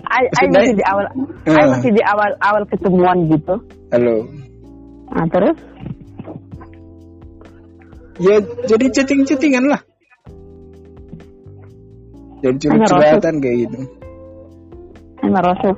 Ay, 0.00 0.24
ay 0.24 0.46
Maksudnya- 0.48 0.58
masih 0.58 0.74
di 0.74 0.84
awal, 0.84 1.04
ay 1.44 1.52
Ah. 1.52 1.66
masih 1.68 1.90
di 1.92 2.02
awal 2.02 2.30
awal 2.40 2.62
ketemuan 2.64 3.18
gitu. 3.28 3.54
Halo 3.90 4.16
Ah, 5.08 5.26
terus? 5.28 5.58
Ya 8.18 8.36
jadi 8.64 8.86
chatting-chattingan 8.90 9.64
lah 9.66 9.80
Jadi 12.40 12.56
curhat-curhatan 12.58 13.34
kayak 13.38 13.56
gitu 13.66 13.78
Emang 15.18 15.42
Rasul. 15.42 15.74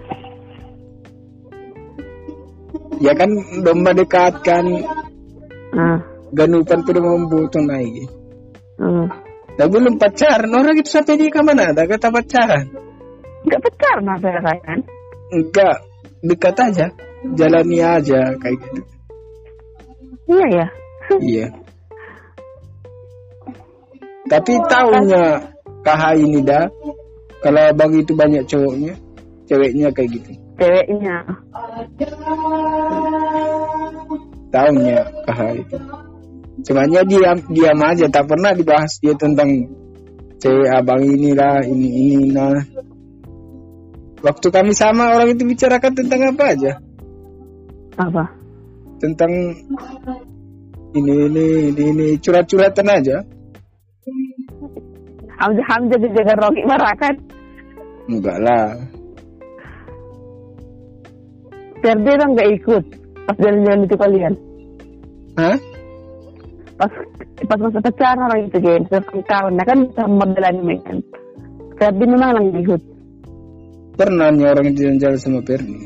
Ya 3.00 3.16
kan 3.16 3.32
domba 3.60 3.90
dekat 3.92 4.40
kan 4.40 4.64
Ah. 5.72 5.98
Ganupan 6.30 6.84
tuh 6.84 6.94
membutuh 6.94 7.60
naik 7.60 8.06
Hmm. 8.80 9.12
Belum 9.60 10.00
pacaran 10.00 10.48
Orang 10.48 10.72
itu 10.80 10.88
sampai 10.88 11.20
di 11.20 11.28
ke 11.28 11.44
mana 11.44 11.76
Tak 11.76 11.84
kata 11.84 12.08
pacaran 12.08 12.64
Enggak 13.44 13.60
pacar 13.60 13.96
mas 14.00 14.20
saya 14.24 14.60
kan? 14.64 14.78
Enggak 15.28 15.76
Dekat 16.24 16.56
aja 16.56 16.86
Jalani 17.36 17.78
aja 17.84 18.20
Kayak 18.40 18.56
gitu 18.64 18.80
Iya 20.32 20.46
ya. 20.48 20.66
Iya 21.20 21.46
Tapi 24.32 24.52
tahunya 24.64 25.24
KH 25.84 26.02
ini 26.16 26.40
dah 26.40 26.64
Kalau 27.44 27.60
abang 27.68 27.92
itu 27.92 28.16
banyak 28.16 28.48
cowoknya 28.48 28.96
Ceweknya 29.44 29.92
kayak 29.92 30.08
gitu 30.16 30.30
Ceweknya. 30.56 31.16
Tahunya 34.48 34.98
KH 35.28 35.40
itu 35.56 35.76
Cumannya 36.66 37.02
diam 37.08 37.38
diam 37.48 37.78
aja 37.80 38.06
Tak 38.08 38.24
pernah 38.28 38.52
dibahas 38.52 39.00
dia 39.00 39.14
tentang 39.16 39.48
Cewek 40.40 40.70
abang 40.72 41.02
inilah 41.04 41.64
Ini 41.64 41.88
ini 41.88 42.16
nah 42.32 42.56
Waktu 44.20 44.46
kami 44.52 44.76
sama 44.76 45.16
orang 45.16 45.32
itu 45.32 45.48
bicarakan 45.48 45.92
tentang 45.96 46.20
apa 46.32 46.44
aja 46.52 46.72
Apa? 47.96 48.24
Tentang 49.00 49.32
Ini 50.90 51.14
ini 51.30 51.46
ini, 51.72 51.82
ini 51.94 52.06
curhat-curhatan 52.20 52.88
aja 52.88 53.16
Hamzah 55.40 55.66
Hamzah 55.72 55.96
jaga 55.96 56.36
Rocky 56.36 56.62
marah 56.68 56.92
kan? 57.00 57.16
Enggak 58.12 58.36
lah 58.44 58.76
kan 61.80 61.96
nggak 62.04 62.50
ikut 62.60 62.84
pas 63.24 63.36
jalan-jalan 63.40 63.80
itu 63.88 63.96
kalian. 63.96 64.32
Hah? 65.38 65.56
Pas 66.80 66.92
pas 67.44 67.58
masa 67.60 67.78
pacaran 67.84 68.24
orang 68.24 68.48
itu 68.48 68.56
kan, 68.56 68.82
terus 68.88 69.04
kawan, 69.28 69.52
nah 69.52 69.64
kan 69.68 69.78
sama 69.92 70.24
modelan 70.24 70.56
kan. 70.80 70.98
Ferdi 71.76 72.04
memang 72.08 72.32
lagi 72.40 72.60
ikut. 72.64 72.82
Pernah 74.00 74.32
nih 74.32 74.48
orang 74.48 74.64
itu 74.72 74.80
jalan-jalan 74.80 75.18
sama 75.20 75.40
Perni 75.44 75.76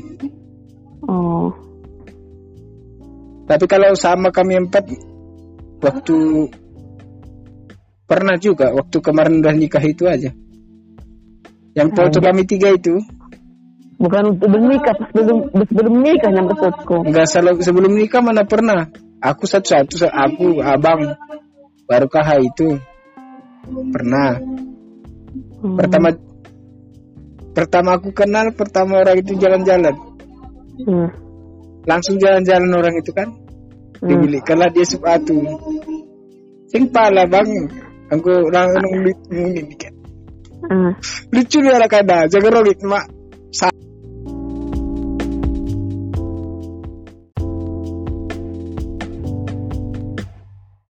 Oh. 1.03 1.51
Tapi 3.43 3.65
kalau 3.67 3.91
sama 3.99 4.31
kami 4.31 4.55
empat 4.63 4.87
Waktu 5.83 6.17
Pernah 8.07 8.39
juga 8.39 8.71
Waktu 8.71 8.97
kemarin 9.03 9.43
udah 9.43 9.53
nikah 9.53 9.83
itu 9.83 10.07
aja 10.07 10.31
Yang 11.75 11.89
foto 11.91 12.17
kami 12.23 12.47
tiga 12.47 12.71
itu 12.71 12.97
Bukan 13.95 14.35
untuk 14.35 14.51
bernikah, 14.51 14.91
pas 14.91 15.07
belum 15.15 15.55
belum 15.55 15.93
nikah 16.03 16.27
yang 16.35 16.51
maksudku. 16.51 17.07
Enggak 17.07 17.31
salah 17.31 17.55
sebelum 17.63 17.95
nikah 17.95 18.19
mana 18.19 18.43
pernah 18.43 18.91
Aku 19.25 19.49
satu-satu 19.49 20.05
Aku 20.05 20.61
abang. 20.61 21.17
Baru 21.89 22.05
KH 22.05 22.29
itu. 22.45 22.77
Pernah. 23.65 24.37
Hmm. 25.61 25.75
Pertama 25.81 26.13
Pertama 27.55 27.89
aku 27.97 28.11
kenal 28.11 28.53
Pertama 28.53 29.01
orang 29.01 29.17
itu 29.17 29.33
jalan-jalan. 29.41 29.95
Hmm. 30.85 31.09
Langsung 31.89 32.21
jalan-jalan 32.21 32.69
orang 32.69 32.93
itu 33.01 33.11
kan. 33.13 33.33
Hmm. 34.01 34.09
Dibilikanlah 34.13 34.69
dia 34.69 34.85
sepatu. 34.85 35.41
Sing 36.69 36.93
pala 36.93 37.25
bang. 37.25 37.49
Aku 38.13 38.53
langsung 38.53 39.01
lucu 39.01 39.41
Hmm. 40.65 40.97
Lucu 41.29 41.61
dia 41.61 41.77
lah 41.77 41.85
kada 41.85 42.25
Jaga 42.25 42.49
rolik 42.49 42.81
mak. 42.81 43.05
Sa- 43.53 43.84